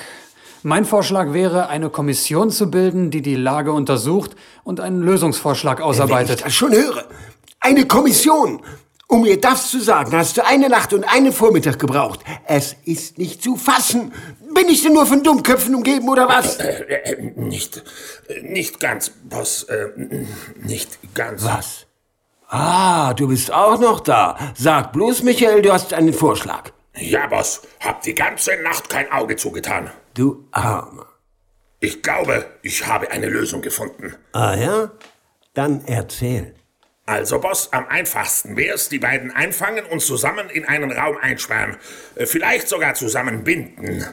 Mein 0.64 0.86
Vorschlag 0.86 1.34
wäre, 1.34 1.70
eine 1.70 1.90
Kommission 1.90 2.52
zu 2.52 2.70
bilden, 2.70 3.10
die 3.10 3.22
die 3.24 3.36
Lage 3.36 3.72
untersucht 3.72 4.36
und 4.64 4.80
einen 4.80 5.02
Lösungsvorschlag 5.02 5.78
Wenn 5.80 5.86
ich 5.86 5.90
ausarbeitet. 5.90 6.46
das 6.46 6.54
schon 6.54 6.72
höre. 6.74 7.06
Eine 7.60 7.86
Kommission. 7.88 8.62
Um 9.10 9.22
mir 9.22 9.40
das 9.40 9.70
zu 9.70 9.80
sagen, 9.80 10.12
hast 10.12 10.36
du 10.36 10.46
eine 10.46 10.68
Nacht 10.68 10.92
und 10.92 11.06
einen 11.06 11.32
Vormittag 11.32 11.80
gebraucht. 11.80 12.20
Es 12.46 12.76
ist 12.84 13.18
nicht 13.18 13.42
zu 13.42 13.56
fassen. 13.56 14.14
Bin 14.54 14.68
ich 14.68 14.84
denn 14.84 14.94
nur 14.94 15.06
von 15.06 15.24
Dummköpfen 15.24 15.74
umgeben 15.76 16.10
oder 16.10 16.28
was? 16.28 16.58
Äh, 16.58 17.32
nicht, 17.36 17.84
äh, 18.28 18.42
nicht 18.42 18.82
ganz, 18.82 19.12
Boss. 19.24 19.64
Äh, 19.64 19.88
nicht 20.62 21.00
ganz. 21.16 21.46
Was? 21.46 21.86
Ah, 22.50 23.14
du 23.14 23.30
bist 23.30 23.52
auch 23.52 23.80
noch 23.80 24.02
da. 24.02 24.38
Sag 24.56 24.92
bloß, 24.92 25.24
Michael, 25.24 25.62
du 25.62 25.72
hast 25.72 25.94
einen 25.94 26.14
Vorschlag. 26.14 26.72
Ja, 26.98 27.28
Boss. 27.28 27.62
Hab 27.80 28.02
die 28.02 28.16
ganze 28.16 28.62
Nacht 28.62 28.90
kein 28.90 29.10
Auge 29.12 29.38
zugetan. 29.38 29.90
Du 30.16 30.48
Armer. 30.52 31.06
Ich 31.80 32.02
glaube, 32.02 32.46
ich 32.62 32.86
habe 32.86 33.10
eine 33.12 33.30
Lösung 33.30 33.62
gefunden. 33.62 34.16
Ah 34.34 34.56
ja? 34.56 34.92
Dann 35.54 35.84
erzähl. 35.86 36.57
Also, 37.08 37.40
Boss, 37.40 37.72
am 37.72 37.88
einfachsten 37.88 38.58
wär's, 38.58 38.90
die 38.90 39.00
beiden 39.00 39.32
einfangen 39.32 39.86
und 39.86 40.02
zusammen 40.02 40.50
in 40.50 40.66
einen 40.66 40.92
Raum 40.92 41.16
einsperren. 41.18 41.78
Äh, 42.16 42.26
Vielleicht 42.26 42.68
sogar 42.68 42.96
zusammen 42.96 43.46
binden. 43.46 44.06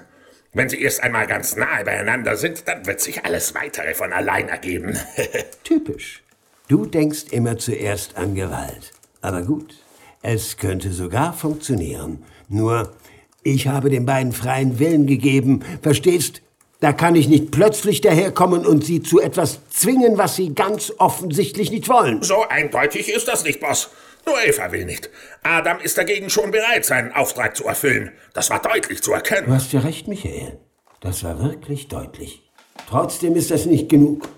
Wenn 0.52 0.68
sie 0.68 0.80
erst 0.80 1.02
einmal 1.02 1.26
ganz 1.26 1.56
nahe 1.56 1.84
beieinander 1.84 2.36
sind, 2.36 2.68
dann 2.68 2.86
wird 2.86 3.00
sich 3.00 3.24
alles 3.24 3.52
weitere 3.56 3.94
von 3.94 4.12
allein 4.12 4.48
ergeben. 4.48 4.96
Typisch. 5.64 6.22
Du 6.68 6.86
denkst 6.86 7.24
immer 7.32 7.58
zuerst 7.58 8.16
an 8.16 8.36
Gewalt. 8.36 8.92
Aber 9.20 9.42
gut, 9.42 9.74
es 10.22 10.56
könnte 10.56 10.92
sogar 10.92 11.32
funktionieren. 11.32 12.22
Nur, 12.48 12.94
ich 13.42 13.66
habe 13.66 13.90
den 13.90 14.06
beiden 14.06 14.32
freien 14.32 14.78
Willen 14.78 15.08
gegeben. 15.08 15.64
Verstehst? 15.82 16.42
Da 16.80 16.92
kann 16.92 17.14
ich 17.14 17.28
nicht 17.28 17.50
plötzlich 17.50 18.00
daherkommen 18.00 18.66
und 18.66 18.84
sie 18.84 19.02
zu 19.02 19.20
etwas 19.20 19.60
zwingen, 19.70 20.18
was 20.18 20.36
sie 20.36 20.54
ganz 20.54 20.92
offensichtlich 20.98 21.70
nicht 21.70 21.88
wollen. 21.88 22.22
so 22.22 22.42
eindeutig 22.48 23.08
ist 23.08 23.28
das 23.28 23.44
nicht, 23.44 23.60
Boss. 23.60 23.90
Nur 24.26 24.42
Eva 24.42 24.72
will 24.72 24.84
nicht. 24.84 25.10
Adam 25.42 25.80
ist 25.80 25.98
dagegen 25.98 26.30
schon 26.30 26.50
bereit, 26.50 26.84
seinen 26.84 27.12
Auftrag 27.12 27.56
zu 27.56 27.64
erfüllen. 27.64 28.10
Das 28.32 28.50
war 28.50 28.60
deutlich 28.60 29.02
zu 29.02 29.10
Du 29.10 29.14
erkennen. 29.14 29.52
hast 29.52 29.72
ja 29.72 29.80
recht, 29.80 30.08
Michael. 30.08 30.58
Das 31.00 31.22
war 31.24 31.42
wirklich 31.42 31.88
deutlich. 31.88 32.42
Trotzdem 32.88 33.36
ist 33.36 33.50
das 33.50 33.66
nicht 33.66 33.88
genug. 33.90 34.28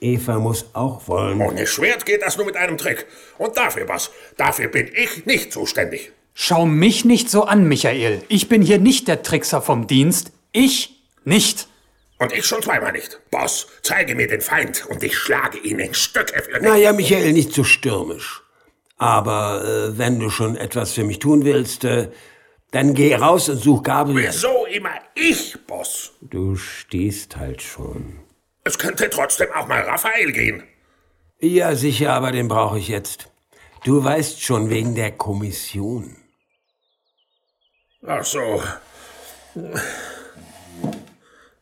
Eva 0.00 0.38
muss 0.38 0.66
auch 0.74 1.08
wollen. 1.08 1.40
Ohne 1.40 1.66
Schwert 1.66 2.06
geht 2.06 2.22
das 2.22 2.36
nur 2.36 2.46
mit 2.46 2.56
einem 2.56 2.78
Trick. 2.78 3.06
Und 3.38 3.56
dafür, 3.56 3.84
Boss, 3.86 4.10
dafür 4.36 4.68
bin 4.68 4.90
ich 4.94 5.26
nicht 5.26 5.52
zuständig. 5.52 6.12
Schau 6.34 6.66
mich 6.66 7.04
nicht 7.04 7.30
so 7.30 7.44
an, 7.44 7.66
Michael. 7.66 8.22
Ich 8.28 8.48
bin 8.48 8.60
hier 8.62 8.78
nicht 8.78 9.08
der 9.08 9.22
Trickser 9.22 9.62
vom 9.62 9.86
Dienst. 9.86 10.32
Ich 10.52 10.95
nicht. 11.26 11.68
Und 12.18 12.32
ich 12.32 12.46
schon 12.46 12.62
zweimal 12.62 12.92
nicht. 12.92 13.20
Boss, 13.30 13.66
zeige 13.82 14.14
mir 14.14 14.26
den 14.26 14.40
Feind 14.40 14.86
und 14.86 15.02
ich 15.02 15.16
schlage 15.18 15.58
ihn 15.58 15.78
in 15.78 15.92
Stücke 15.92 16.42
für 16.42 16.52
dich. 16.54 16.62
Naja, 16.62 16.92
Michael, 16.92 17.32
nicht 17.32 17.52
so 17.52 17.62
stürmisch. 17.62 18.42
Aber 18.96 19.62
äh, 19.64 19.98
wenn 19.98 20.18
du 20.18 20.30
schon 20.30 20.56
etwas 20.56 20.92
für 20.92 21.04
mich 21.04 21.18
tun 21.18 21.44
willst, 21.44 21.84
äh, 21.84 22.08
dann 22.70 22.94
geh 22.94 23.14
raus 23.14 23.48
und 23.50 23.58
such 23.58 23.82
Gabriel. 23.82 24.28
Wieso 24.28 24.64
immer 24.66 24.94
ich, 25.14 25.56
Boss? 25.66 26.12
Du 26.22 26.56
stehst 26.56 27.36
halt 27.36 27.60
schon. 27.60 28.20
Es 28.64 28.78
könnte 28.78 29.10
trotzdem 29.10 29.48
auch 29.52 29.68
mal 29.68 29.82
Raphael 29.82 30.32
gehen. 30.32 30.62
Ja, 31.38 31.74
sicher, 31.74 32.14
aber 32.14 32.32
den 32.32 32.48
brauche 32.48 32.78
ich 32.78 32.88
jetzt. 32.88 33.28
Du 33.84 34.02
weißt 34.02 34.42
schon 34.42 34.70
wegen 34.70 34.94
der 34.94 35.12
Kommission. 35.12 36.16
Ach 38.06 38.24
so. 38.24 38.62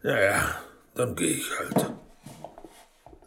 Ja, 0.04 0.20
ja, 0.20 0.54
dann 0.94 1.16
gehe 1.16 1.30
ich 1.30 1.50
halt. 1.58 1.92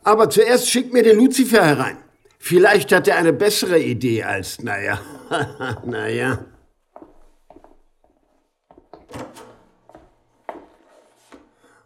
Aber 0.03 0.29
zuerst 0.29 0.69
schick 0.69 0.93
mir 0.93 1.01
den 1.01 1.17
Lucifer 1.17 1.65
herein. 1.65 1.97
Vielleicht 2.37 2.91
hat 2.91 3.07
er 3.07 3.17
eine 3.17 3.33
bessere 3.33 3.79
Idee 3.79 4.23
als, 4.23 4.61
naja, 4.61 4.99
naja. 5.85 6.45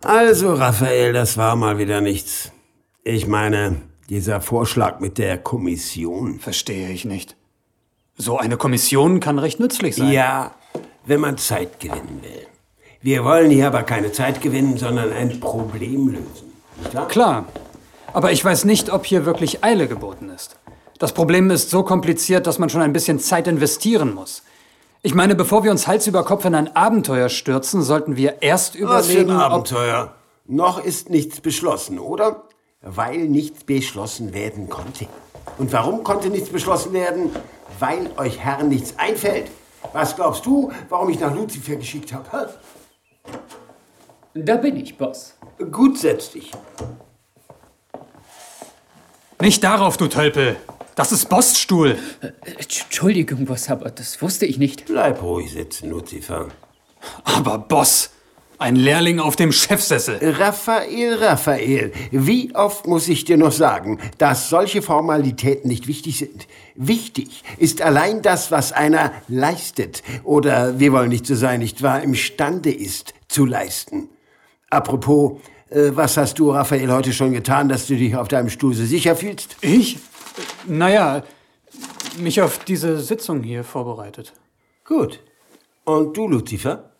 Also, 0.03 0.55
Raphael, 0.55 1.13
das 1.13 1.37
war 1.37 1.55
mal 1.55 1.77
wieder 1.77 2.01
nichts. 2.01 2.51
Ich 3.03 3.27
meine, 3.27 3.81
dieser 4.09 4.41
Vorschlag 4.41 4.99
mit 4.99 5.17
der 5.17 5.37
Kommission. 5.37 6.39
Verstehe 6.39 6.89
ich 6.89 7.05
nicht. 7.05 7.37
So 8.17 8.37
eine 8.37 8.57
Kommission 8.57 9.21
kann 9.21 9.39
recht 9.39 9.61
nützlich 9.61 9.95
sein. 9.95 10.11
Ja, 10.11 10.55
wenn 11.05 11.21
man 11.21 11.37
Zeit 11.37 11.79
gewinnen 11.79 12.19
will. 12.21 12.50
Wir 13.03 13.23
wollen 13.25 13.49
hier 13.49 13.65
aber 13.65 13.81
keine 13.81 14.11
Zeit 14.11 14.41
gewinnen, 14.41 14.77
sondern 14.77 15.11
ein 15.11 15.39
Problem 15.39 16.09
lösen. 16.09 16.53
Wahr? 16.91 17.07
Klar. 17.07 17.45
Aber 18.13 18.31
ich 18.31 18.45
weiß 18.45 18.65
nicht, 18.65 18.91
ob 18.91 19.05
hier 19.05 19.25
wirklich 19.25 19.63
Eile 19.63 19.87
geboten 19.87 20.29
ist. 20.29 20.57
Das 20.99 21.11
Problem 21.13 21.49
ist 21.49 21.71
so 21.71 21.81
kompliziert, 21.81 22.45
dass 22.45 22.59
man 22.59 22.69
schon 22.69 22.81
ein 22.81 22.93
bisschen 22.93 23.19
Zeit 23.19 23.47
investieren 23.47 24.13
muss. 24.13 24.43
Ich 25.01 25.15
meine, 25.15 25.33
bevor 25.33 25.63
wir 25.63 25.71
uns 25.71 25.87
Hals 25.87 26.05
über 26.05 26.23
Kopf 26.23 26.45
in 26.45 26.53
ein 26.53 26.75
Abenteuer 26.75 27.29
stürzen, 27.29 27.81
sollten 27.81 28.17
wir 28.17 28.43
erst 28.43 28.79
Was 28.79 29.07
für 29.07 29.13
ein 29.13 29.23
überlegen. 29.23 29.31
Abenteuer. 29.31 30.13
Noch 30.45 30.83
ist 30.83 31.09
nichts 31.09 31.41
beschlossen, 31.41 31.97
oder? 31.97 32.43
Weil 32.83 33.17
nichts 33.17 33.63
beschlossen 33.63 34.31
werden 34.35 34.69
konnte. 34.69 35.07
Und 35.57 35.73
warum 35.73 36.03
konnte 36.03 36.29
nichts 36.29 36.49
beschlossen 36.49 36.93
werden? 36.93 37.31
Weil 37.79 38.11
euch 38.17 38.37
Herren 38.37 38.69
nichts 38.69 38.93
einfällt. 38.97 39.49
Was 39.91 40.15
glaubst 40.15 40.45
du, 40.45 40.71
warum 40.89 41.09
ich 41.09 41.19
nach 41.19 41.33
Lucifer 41.33 41.77
geschickt 41.77 42.13
habe? 42.13 42.53
Da 44.33 44.55
bin 44.55 44.77
ich, 44.77 44.97
Boss. 44.97 45.35
Gut, 45.71 45.97
setz 45.97 46.31
dich. 46.31 46.51
Nicht 49.41 49.63
darauf, 49.63 49.97
du 49.97 50.07
Tölpel. 50.07 50.55
Das 50.95 51.11
ist 51.11 51.29
Boststuhl. 51.29 51.97
Äh, 52.21 52.31
Entschuldigung, 52.59 53.45
Boss, 53.45 53.69
aber 53.69 53.89
das 53.89 54.21
wusste 54.21 54.45
ich 54.45 54.57
nicht. 54.57 54.85
Bleib 54.85 55.21
ruhig 55.21 55.51
sitzen, 55.51 55.89
Lucifer. 55.89 56.49
Aber 57.23 57.57
Boss, 57.57 58.11
ein 58.61 58.75
Lehrling 58.75 59.19
auf 59.19 59.35
dem 59.35 59.51
Chefsessel. 59.51 60.19
Raphael, 60.37 61.15
Raphael, 61.15 61.91
wie 62.11 62.53
oft 62.53 62.85
muss 62.85 63.07
ich 63.07 63.25
dir 63.25 63.35
noch 63.35 63.51
sagen, 63.51 63.99
dass 64.19 64.49
solche 64.49 64.83
Formalitäten 64.83 65.67
nicht 65.67 65.87
wichtig 65.87 66.19
sind? 66.19 66.47
Wichtig 66.75 67.43
ist 67.57 67.81
allein 67.81 68.21
das, 68.21 68.51
was 68.51 68.71
einer 68.71 69.13
leistet 69.27 70.03
oder, 70.23 70.79
wir 70.79 70.93
wollen 70.93 71.09
nicht 71.09 71.25
so 71.25 71.33
sein, 71.33 71.59
nicht 71.59 71.81
wahr, 71.81 72.03
imstande 72.03 72.71
ist 72.71 73.15
zu 73.27 73.45
leisten. 73.45 74.09
Apropos, 74.69 75.39
äh, 75.71 75.89
was 75.95 76.15
hast 76.17 76.37
du, 76.37 76.51
Raphael, 76.51 76.91
heute 76.91 77.13
schon 77.13 77.33
getan, 77.33 77.67
dass 77.67 77.87
du 77.87 77.95
dich 77.95 78.15
auf 78.15 78.27
deinem 78.27 78.51
Stuhl 78.51 78.75
so 78.75 78.85
sicher 78.85 79.15
fühlst? 79.15 79.57
Ich? 79.61 79.97
Naja, 80.67 81.23
mich 82.19 82.43
auf 82.43 82.59
diese 82.59 82.99
Sitzung 82.99 83.41
hier 83.41 83.63
vorbereitet. 83.63 84.33
Gut. 84.85 85.19
Und 85.83 86.15
du, 86.15 86.27
Lucifer? 86.27 86.90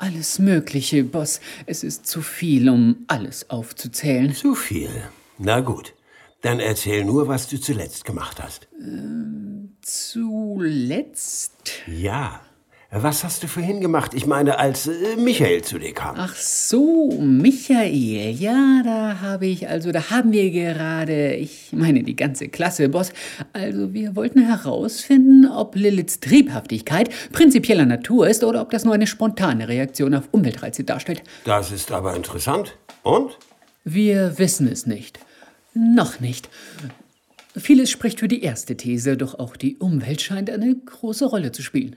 Alles 0.00 0.38
Mögliche, 0.38 1.04
Boss. 1.04 1.40
Es 1.66 1.84
ist 1.84 2.06
zu 2.06 2.22
viel, 2.22 2.70
um 2.70 3.04
alles 3.06 3.50
aufzuzählen. 3.50 4.34
Zu 4.34 4.54
viel. 4.54 4.88
Na 5.36 5.60
gut. 5.60 5.92
Dann 6.40 6.58
erzähl 6.58 7.04
nur, 7.04 7.28
was 7.28 7.48
du 7.48 7.60
zuletzt 7.60 8.06
gemacht 8.06 8.42
hast. 8.42 8.66
Zuletzt? 9.82 11.52
Ja. 11.86 12.40
Was 12.92 13.22
hast 13.22 13.44
du 13.44 13.46
vorhin 13.46 13.80
gemacht? 13.80 14.14
Ich 14.14 14.26
meine, 14.26 14.58
als 14.58 14.88
äh, 14.88 15.14
Michael 15.16 15.62
zu 15.62 15.78
dir 15.78 15.94
kam. 15.94 16.16
Ach 16.18 16.34
so, 16.34 17.12
Michael. 17.20 18.32
Ja, 18.32 18.82
da 18.84 19.20
habe 19.20 19.46
ich, 19.46 19.68
also 19.68 19.92
da 19.92 20.10
haben 20.10 20.32
wir 20.32 20.50
gerade, 20.50 21.34
ich 21.34 21.68
meine 21.70 22.02
die 22.02 22.16
ganze 22.16 22.48
Klasse, 22.48 22.88
Boss. 22.88 23.12
Also 23.52 23.94
wir 23.94 24.16
wollten 24.16 24.44
herausfinden, 24.44 25.46
ob 25.46 25.76
Liliths 25.76 26.18
Triebhaftigkeit 26.18 27.10
prinzipieller 27.30 27.86
Natur 27.86 28.26
ist 28.28 28.42
oder 28.42 28.60
ob 28.60 28.70
das 28.70 28.84
nur 28.84 28.94
eine 28.94 29.06
spontane 29.06 29.68
Reaktion 29.68 30.12
auf 30.12 30.28
Umweltreize 30.32 30.82
darstellt. 30.82 31.22
Das 31.44 31.70
ist 31.70 31.92
aber 31.92 32.16
interessant. 32.16 32.76
Und? 33.04 33.38
Wir 33.84 34.36
wissen 34.40 34.66
es 34.66 34.86
nicht. 34.86 35.20
Noch 35.74 36.18
nicht. 36.18 36.48
Vieles 37.56 37.88
spricht 37.88 38.18
für 38.18 38.26
die 38.26 38.42
erste 38.42 38.76
These, 38.76 39.16
doch 39.16 39.38
auch 39.38 39.56
die 39.56 39.76
Umwelt 39.76 40.22
scheint 40.22 40.50
eine 40.50 40.74
große 40.74 41.26
Rolle 41.26 41.52
zu 41.52 41.62
spielen. 41.62 41.94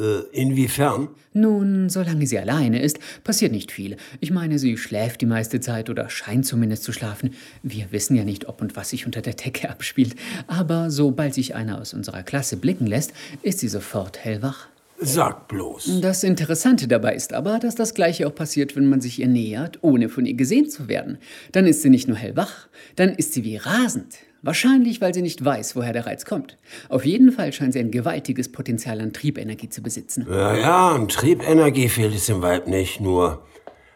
Äh, 0.00 0.22
inwiefern? 0.32 1.08
Nun, 1.34 1.90
solange 1.90 2.26
sie 2.26 2.38
alleine 2.38 2.80
ist, 2.80 2.98
passiert 3.22 3.52
nicht 3.52 3.70
viel. 3.70 3.96
Ich 4.20 4.30
meine, 4.30 4.58
sie 4.58 4.78
schläft 4.78 5.20
die 5.20 5.26
meiste 5.26 5.60
Zeit 5.60 5.90
oder 5.90 6.08
scheint 6.08 6.46
zumindest 6.46 6.84
zu 6.84 6.92
schlafen. 6.92 7.34
Wir 7.62 7.92
wissen 7.92 8.16
ja 8.16 8.24
nicht, 8.24 8.48
ob 8.48 8.62
und 8.62 8.76
was 8.76 8.90
sich 8.90 9.04
unter 9.04 9.20
der 9.20 9.34
Decke 9.34 9.68
abspielt. 9.68 10.16
Aber 10.46 10.90
sobald 10.90 11.34
sich 11.34 11.54
einer 11.54 11.80
aus 11.80 11.92
unserer 11.92 12.22
Klasse 12.22 12.56
blicken 12.56 12.86
lässt, 12.86 13.12
ist 13.42 13.58
sie 13.58 13.68
sofort 13.68 14.24
hellwach. 14.24 14.68
Sag 15.02 15.48
bloß. 15.48 16.00
Das 16.00 16.24
Interessante 16.24 16.88
dabei 16.88 17.14
ist 17.14 17.32
aber, 17.32 17.58
dass 17.58 17.74
das 17.74 17.94
Gleiche 17.94 18.26
auch 18.26 18.34
passiert, 18.34 18.76
wenn 18.76 18.86
man 18.86 19.00
sich 19.00 19.18
ihr 19.18 19.28
nähert, 19.28 19.78
ohne 19.82 20.08
von 20.08 20.26
ihr 20.26 20.34
gesehen 20.34 20.68
zu 20.68 20.88
werden. 20.88 21.18
Dann 21.52 21.66
ist 21.66 21.82
sie 21.82 21.90
nicht 21.90 22.08
nur 22.08 22.16
hellwach, 22.16 22.68
dann 22.96 23.10
ist 23.10 23.32
sie 23.32 23.44
wie 23.44 23.56
rasend. 23.56 24.16
Wahrscheinlich, 24.42 25.00
weil 25.00 25.12
sie 25.12 25.22
nicht 25.22 25.44
weiß, 25.44 25.76
woher 25.76 25.92
der 25.92 26.06
Reiz 26.06 26.24
kommt. 26.24 26.56
Auf 26.88 27.04
jeden 27.04 27.30
Fall 27.32 27.52
scheint 27.52 27.74
sie 27.74 27.80
ein 27.80 27.90
gewaltiges 27.90 28.50
Potenzial 28.50 29.00
an 29.00 29.12
Triebenergie 29.12 29.68
zu 29.68 29.82
besitzen. 29.82 30.26
Ja, 30.30 30.56
ja, 30.56 30.88
an 30.90 31.08
Triebenergie 31.08 31.88
fehlt 31.88 32.14
es 32.14 32.28
im 32.28 32.40
Weib 32.40 32.66
nicht, 32.66 33.00
nur 33.00 33.44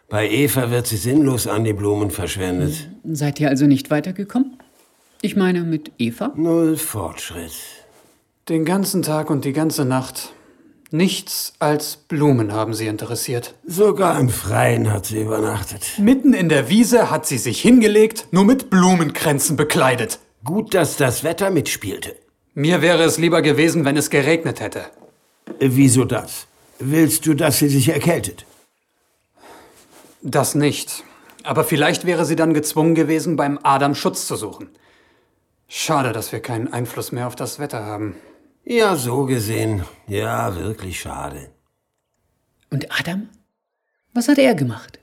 bei 0.07 0.29
Eva 0.29 0.69
wird 0.69 0.85
sie 0.85 0.97
sinnlos 0.97 1.47
an 1.47 1.63
die 1.63 1.73
Blumen 1.73 2.11
verschwendet. 2.11 2.89
Seid 3.03 3.39
ihr 3.39 3.49
also 3.49 3.65
nicht 3.65 3.89
weitergekommen? 3.89 4.57
Ich 5.21 5.35
meine 5.35 5.63
mit 5.63 5.91
Eva? 5.97 6.31
Null 6.35 6.77
Fortschritt. 6.77 7.53
Den 8.47 8.65
ganzen 8.65 9.01
Tag 9.01 9.31
und 9.31 9.45
die 9.45 9.53
ganze 9.53 9.85
Nacht. 9.85 10.33
Nichts 10.91 11.53
als 11.57 11.97
Blumen 11.97 12.53
haben 12.53 12.75
sie 12.75 12.85
interessiert. 12.85 13.55
Sogar 13.65 14.19
im 14.19 14.29
Freien 14.29 14.91
hat 14.93 15.07
sie 15.07 15.21
übernachtet. 15.21 15.97
Mitten 15.97 16.33
in 16.33 16.47
der 16.47 16.69
Wiese 16.69 17.09
hat 17.09 17.25
sie 17.25 17.39
sich 17.39 17.59
hingelegt, 17.59 18.27
nur 18.29 18.45
mit 18.45 18.69
Blumenkränzen 18.69 19.57
bekleidet. 19.57 20.19
Gut, 20.45 20.75
dass 20.75 20.95
das 20.95 21.23
Wetter 21.23 21.49
mitspielte. 21.49 22.15
Mir 22.53 22.81
wäre 22.83 23.03
es 23.03 23.17
lieber 23.17 23.41
gewesen, 23.41 23.83
wenn 23.83 23.97
es 23.97 24.11
geregnet 24.11 24.59
hätte. 24.59 24.85
Äh, 25.59 25.69
Wieso 25.71 26.05
das? 26.05 26.47
Willst 26.79 27.25
du, 27.25 27.33
dass 27.33 27.57
sie 27.59 27.67
sich 27.67 27.89
erkältet? 27.89 28.45
Das 30.21 30.53
nicht. 30.53 31.03
Aber 31.43 31.63
vielleicht 31.63 32.05
wäre 32.05 32.25
sie 32.25 32.35
dann 32.35 32.53
gezwungen 32.53 32.93
gewesen, 32.93 33.35
beim 33.37 33.59
Adam 33.63 33.95
Schutz 33.95 34.27
zu 34.27 34.35
suchen. 34.35 34.69
Schade, 35.67 36.11
dass 36.11 36.31
wir 36.31 36.41
keinen 36.41 36.71
Einfluss 36.71 37.11
mehr 37.11 37.25
auf 37.27 37.35
das 37.35 37.57
Wetter 37.57 37.83
haben. 37.83 38.15
Ja, 38.63 38.95
so 38.95 39.25
gesehen. 39.25 39.83
Ja, 40.07 40.55
wirklich 40.55 40.99
schade. 40.99 41.49
Und 42.69 42.91
Adam? 42.99 43.29
Was 44.13 44.27
hat 44.27 44.37
er 44.37 44.53
gemacht? 44.53 44.99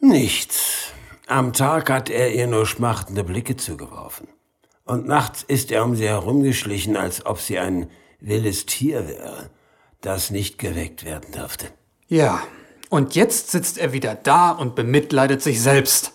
Nichts. 0.00 0.92
Am 1.26 1.52
Tag 1.52 1.90
hat 1.90 2.08
er 2.08 2.32
ihr 2.32 2.46
nur 2.46 2.66
schmachtende 2.66 3.24
Blicke 3.24 3.56
zugeworfen. 3.56 4.28
Und 4.90 5.06
nachts 5.06 5.44
ist 5.46 5.70
er 5.70 5.84
um 5.84 5.94
sie 5.94 6.08
herumgeschlichen, 6.08 6.96
als 6.96 7.24
ob 7.24 7.38
sie 7.38 7.60
ein 7.60 7.86
wildes 8.18 8.66
Tier 8.66 9.06
wäre, 9.06 9.48
das 10.00 10.32
nicht 10.32 10.58
geweckt 10.58 11.04
werden 11.04 11.30
dürfte. 11.30 11.66
Ja, 12.08 12.42
und 12.88 13.14
jetzt 13.14 13.52
sitzt 13.52 13.78
er 13.78 13.92
wieder 13.92 14.16
da 14.16 14.50
und 14.50 14.74
bemitleidet 14.74 15.42
sich 15.42 15.62
selbst. 15.62 16.12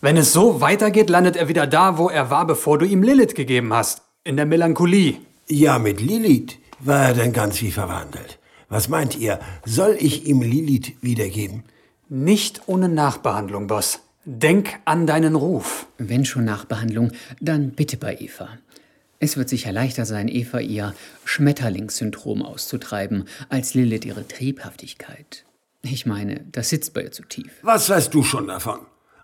Wenn 0.00 0.16
es 0.16 0.32
so 0.32 0.60
weitergeht, 0.60 1.10
landet 1.10 1.34
er 1.34 1.48
wieder 1.48 1.66
da, 1.66 1.98
wo 1.98 2.08
er 2.08 2.30
war, 2.30 2.46
bevor 2.46 2.78
du 2.78 2.86
ihm 2.86 3.02
Lilith 3.02 3.34
gegeben 3.34 3.74
hast. 3.74 4.02
In 4.22 4.36
der 4.36 4.46
Melancholie. 4.46 5.16
Ja, 5.48 5.80
mit 5.80 6.00
Lilith 6.00 6.58
war 6.78 7.06
er 7.06 7.14
dann 7.14 7.32
ganz 7.32 7.60
wie 7.60 7.72
verwandelt. 7.72 8.38
Was 8.68 8.88
meint 8.88 9.18
ihr? 9.18 9.40
Soll 9.64 9.96
ich 9.98 10.26
ihm 10.26 10.42
Lilith 10.42 10.92
wiedergeben? 11.00 11.64
Nicht 12.08 12.68
ohne 12.68 12.88
Nachbehandlung, 12.88 13.66
Boss. 13.66 13.98
Denk 14.28 14.80
an 14.86 15.06
deinen 15.06 15.36
Ruf. 15.36 15.86
Wenn 15.98 16.24
schon 16.24 16.44
Nachbehandlung, 16.44 17.12
dann 17.40 17.70
bitte 17.70 17.96
bei 17.96 18.16
Eva. 18.18 18.48
Es 19.20 19.36
wird 19.36 19.48
sicher 19.48 19.70
leichter 19.70 20.04
sein, 20.04 20.26
Eva 20.26 20.58
ihr 20.58 20.94
Schmetterlingssyndrom 21.24 22.42
auszutreiben, 22.42 23.28
als 23.50 23.74
Lilith 23.74 24.04
ihre 24.04 24.26
Triebhaftigkeit. 24.26 25.44
Ich 25.82 26.06
meine, 26.06 26.44
das 26.50 26.70
sitzt 26.70 26.92
bei 26.92 27.04
ihr 27.04 27.12
zu 27.12 27.22
tief. 27.22 27.52
Was 27.62 27.88
weißt 27.88 28.12
du 28.12 28.24
schon 28.24 28.48
davon? 28.48 28.80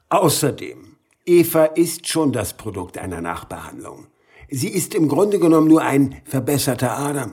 Außerdem, 0.09 0.97
Eva 1.27 1.65
ist 1.65 2.07
schon 2.07 2.33
das 2.33 2.53
Produkt 2.53 2.97
einer 2.97 3.21
Nachbehandlung. 3.21 4.07
Sie 4.49 4.69
ist 4.69 4.95
im 4.95 5.09
Grunde 5.09 5.41
genommen 5.41 5.67
nur 5.67 5.83
ein 5.83 6.23
verbesserter 6.27 6.97
Adam. 6.97 7.33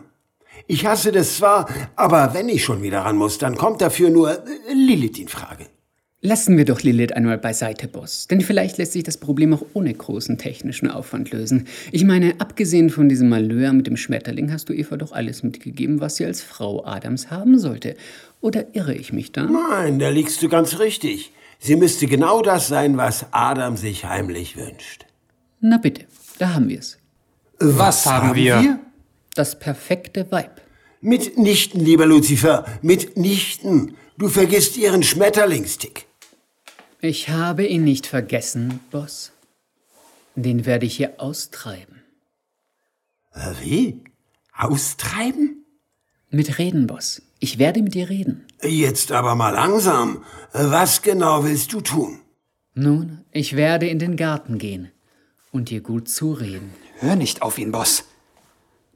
Ich 0.66 0.88
hasse 0.88 1.12
das 1.12 1.38
zwar, 1.38 1.70
aber 1.96 2.34
wenn 2.34 2.50
ich 2.50 2.64
schon 2.64 2.82
wieder 2.82 3.02
ran 3.02 3.18
muss, 3.18 3.38
dann 3.38 3.58
kommt 3.58 3.82
dafür 3.82 4.10
nur 4.10 4.32
äh, 4.32 4.74
Lilith 4.74 5.20
in 5.20 5.28
Frage. 5.28 5.68
Lassen 6.22 6.58
wir 6.58 6.66
doch 6.66 6.82
Lilith 6.82 7.14
einmal 7.14 7.38
beiseite, 7.38 7.88
Boss. 7.88 8.28
Denn 8.28 8.42
vielleicht 8.42 8.78
lässt 8.78 8.92
sich 8.92 9.04
das 9.04 9.18
Problem 9.18 9.54
auch 9.54 9.64
ohne 9.72 9.94
großen 9.94 10.38
technischen 10.38 10.92
Aufwand 10.92 11.32
lösen. 11.32 11.66
Ich 11.94 12.04
meine, 12.04 12.42
abgesehen 12.42 12.90
von 12.90 13.08
diesem 13.08 13.30
Malheur 13.30 13.72
mit 13.72 13.88
dem 13.88 13.96
Schmetterling 13.96 14.52
hast 14.52 14.68
du 14.68 14.74
Eva 14.74 14.98
doch 14.98 15.14
alles 15.14 15.44
mitgegeben, 15.44 16.02
was 16.02 16.18
sie 16.18 16.26
als 16.26 16.42
Frau 16.42 16.86
Adams 16.86 17.32
haben 17.32 17.58
sollte. 17.58 17.96
Oder 18.42 18.76
irre 18.76 18.96
ich 18.96 19.14
mich 19.14 19.32
da? 19.32 19.44
Nein, 19.44 19.98
da 19.98 20.10
liegst 20.10 20.44
du 20.44 20.50
ganz 20.50 20.80
richtig. 20.80 21.32
Sie 21.58 21.78
müsste 21.78 22.06
genau 22.06 22.42
das 22.42 22.68
sein, 22.68 22.98
was 22.98 23.28
Adam 23.32 23.78
sich 23.78 24.04
heimlich 24.04 24.58
wünscht. 24.58 25.06
Na 25.62 25.78
bitte, 25.78 26.04
da 26.38 26.54
haben 26.54 26.68
wir 26.68 26.80
es. 26.80 26.98
Was, 27.60 28.06
haben 28.06 28.36
wir? 28.36 28.80
Das 29.36 29.58
perfekte 29.58 30.30
Weib. 30.34 30.62
Mitnichten, 31.00 31.80
lieber 31.80 32.06
Lucifer, 32.06 32.66
mitnichten. 32.82 33.96
Du 34.18 34.28
vergisst 34.28 34.76
ihren 34.76 35.02
Schmetterlingstick. 35.02 36.09
Ich 37.02 37.30
habe 37.30 37.66
ihn 37.66 37.84
nicht 37.86 38.08
vergessen, 38.08 38.82
Boss. 38.92 39.32
Den 40.36 40.66
werde 40.66 40.86
ich 40.86 40.98
hier 40.98 41.14
austreiben. 41.22 42.04
Äh, 43.34 43.54
Wie? 43.62 44.04
Austreiben? 44.56 45.66
Mit 46.30 46.60
Reden, 46.60 46.88
Boss. 46.88 47.22
Ich 47.40 47.58
werde 47.58 47.82
mit 47.82 47.94
dir 47.94 48.10
reden. 48.10 48.46
Jetzt 48.62 49.14
aber 49.14 49.36
mal 49.36 49.52
langsam. 49.52 50.26
Was 50.52 51.02
genau 51.02 51.46
willst 51.46 51.72
du 51.72 51.80
tun? 51.80 52.20
Nun, 52.74 53.24
ich 53.32 53.56
werde 53.56 53.88
in 53.88 54.00
den 54.00 54.18
Garten 54.18 54.58
gehen 54.58 54.92
und 55.52 55.70
dir 55.70 55.82
gut 55.82 56.10
zureden. 56.10 56.74
Hör 57.00 57.16
nicht 57.16 57.42
auf 57.42 57.58
ihn, 57.58 57.72
Boss. 57.72 58.04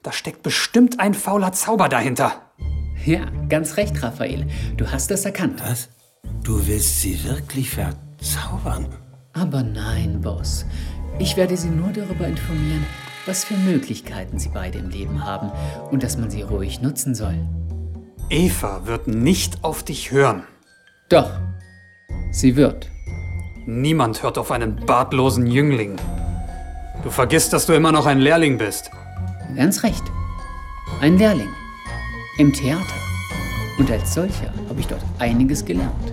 Da 0.04 0.12
steckt 0.12 0.44
bestimmt 0.44 1.00
ein 1.00 1.13
fauler 1.13 1.54
Zauber 1.54 1.88
dahinter. 1.88 2.52
Ja, 3.06 3.30
ganz 3.48 3.78
recht, 3.78 4.04
Raphael. 4.04 4.48
Du 4.76 4.92
hast 4.92 5.10
es 5.12 5.24
erkannt. 5.24 5.62
Was? 5.66 5.88
Du 6.44 6.68
willst 6.68 7.02
sie 7.02 7.24
wirklich 7.24 7.70
verzaubern? 7.70 8.88
Aber 9.32 9.64
nein, 9.64 10.22
Boss. 10.22 10.66
Ich 11.18 11.38
werde 11.38 11.56
Sie 11.56 11.70
nur 11.70 11.92
darüber 11.92 12.28
informieren, 12.28 12.86
was 13.26 13.46
für 13.46 13.56
Möglichkeiten 13.56 14.40
Sie 14.40 14.50
beide 14.50 14.80
im 14.80 14.90
Leben 14.90 15.24
haben 15.24 15.52
und 15.90 16.04
dass 16.04 16.18
man 16.18 16.30
sie 16.30 16.42
ruhig 16.42 16.82
nutzen 16.82 17.16
soll. 17.16 17.36
Eva 18.30 18.86
wird 18.86 19.08
nicht 19.08 19.64
auf 19.64 19.84
dich 19.84 20.12
hören. 20.12 20.44
Doch, 21.10 21.32
sie 22.32 22.56
wird. 22.56 22.90
Niemand 23.66 24.24
hört 24.24 24.38
auf 24.38 24.52
einen 24.52 24.76
bartlosen 24.86 25.48
Jüngling. 25.48 25.96
Du 27.04 27.10
vergisst, 27.10 27.54
dass 27.54 27.66
du 27.66 27.74
immer 27.74 27.92
noch 27.92 28.06
ein 28.06 28.20
Lehrling 28.20 28.58
bist. 28.58 28.90
Ganz 29.56 29.84
recht. 29.84 30.04
Ein 31.00 31.18
Lehrling. 31.18 31.50
Im 32.38 32.52
Theater. 32.52 32.84
Und 33.78 33.90
als 33.92 34.14
solcher 34.14 34.54
habe 34.70 34.80
ich 34.80 34.88
dort 34.88 35.02
einiges 35.20 35.64
gelernt. 35.66 36.12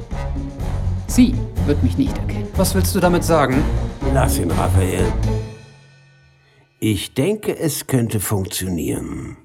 Sie 1.06 1.34
wird 1.66 1.82
mich 1.82 1.98
nicht 1.98 2.16
erkennen. 2.16 2.48
Was 2.56 2.74
willst 2.74 2.94
du 2.94 3.00
damit 3.00 3.24
sagen? 3.24 3.62
Lass 4.14 4.38
ihn, 4.38 4.50
Raphael. 4.50 5.12
Ich 6.78 7.14
denke, 7.14 7.58
es 7.58 7.86
könnte 7.86 8.20
funktionieren. 8.20 9.36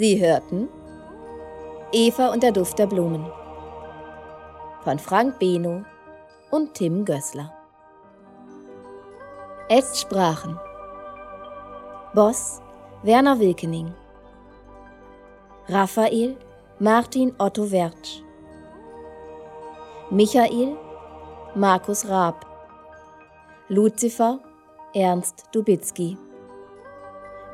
Sie 0.00 0.18
hörten 0.18 0.70
Eva 1.92 2.28
und 2.28 2.42
der 2.42 2.52
Duft 2.52 2.78
der 2.78 2.86
Blumen 2.86 3.30
von 4.82 4.98
Frank 4.98 5.38
Beno 5.38 5.84
und 6.50 6.72
Tim 6.72 7.04
Gößler. 7.04 7.52
Es 9.68 10.00
sprachen 10.00 10.58
Boss 12.14 12.62
Werner 13.02 13.38
Wilkening, 13.38 13.92
Raphael 15.68 16.34
Martin 16.78 17.34
Otto 17.36 17.70
Wertsch, 17.70 18.22
Michael 20.08 20.78
Markus 21.54 22.08
Raab, 22.08 22.46
Luzifer 23.68 24.40
Ernst 24.94 25.44
Dubitzky, 25.52 26.16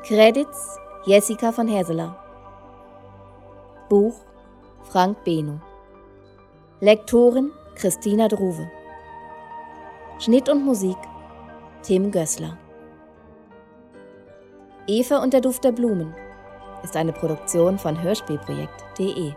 Credits 0.03 0.79
Jessica 1.05 1.51
von 1.51 1.67
Häseler. 1.67 2.23
Buch 3.89 4.15
Frank 4.83 5.23
Beno. 5.23 5.61
Lektorin 6.81 7.51
Christina 7.75 8.27
Druwe. 8.27 8.69
Schnitt 10.19 10.49
und 10.49 10.65
Musik 10.65 10.97
Tim 11.83 12.11
Gößler. 12.11 12.57
Eva 14.87 15.17
und 15.23 15.33
der 15.33 15.41
Duft 15.41 15.63
der 15.63 15.71
Blumen 15.71 16.13
ist 16.83 16.97
eine 16.97 17.13
Produktion 17.13 17.79
von 17.79 18.01
Hörspielprojekt.de. 18.01 19.33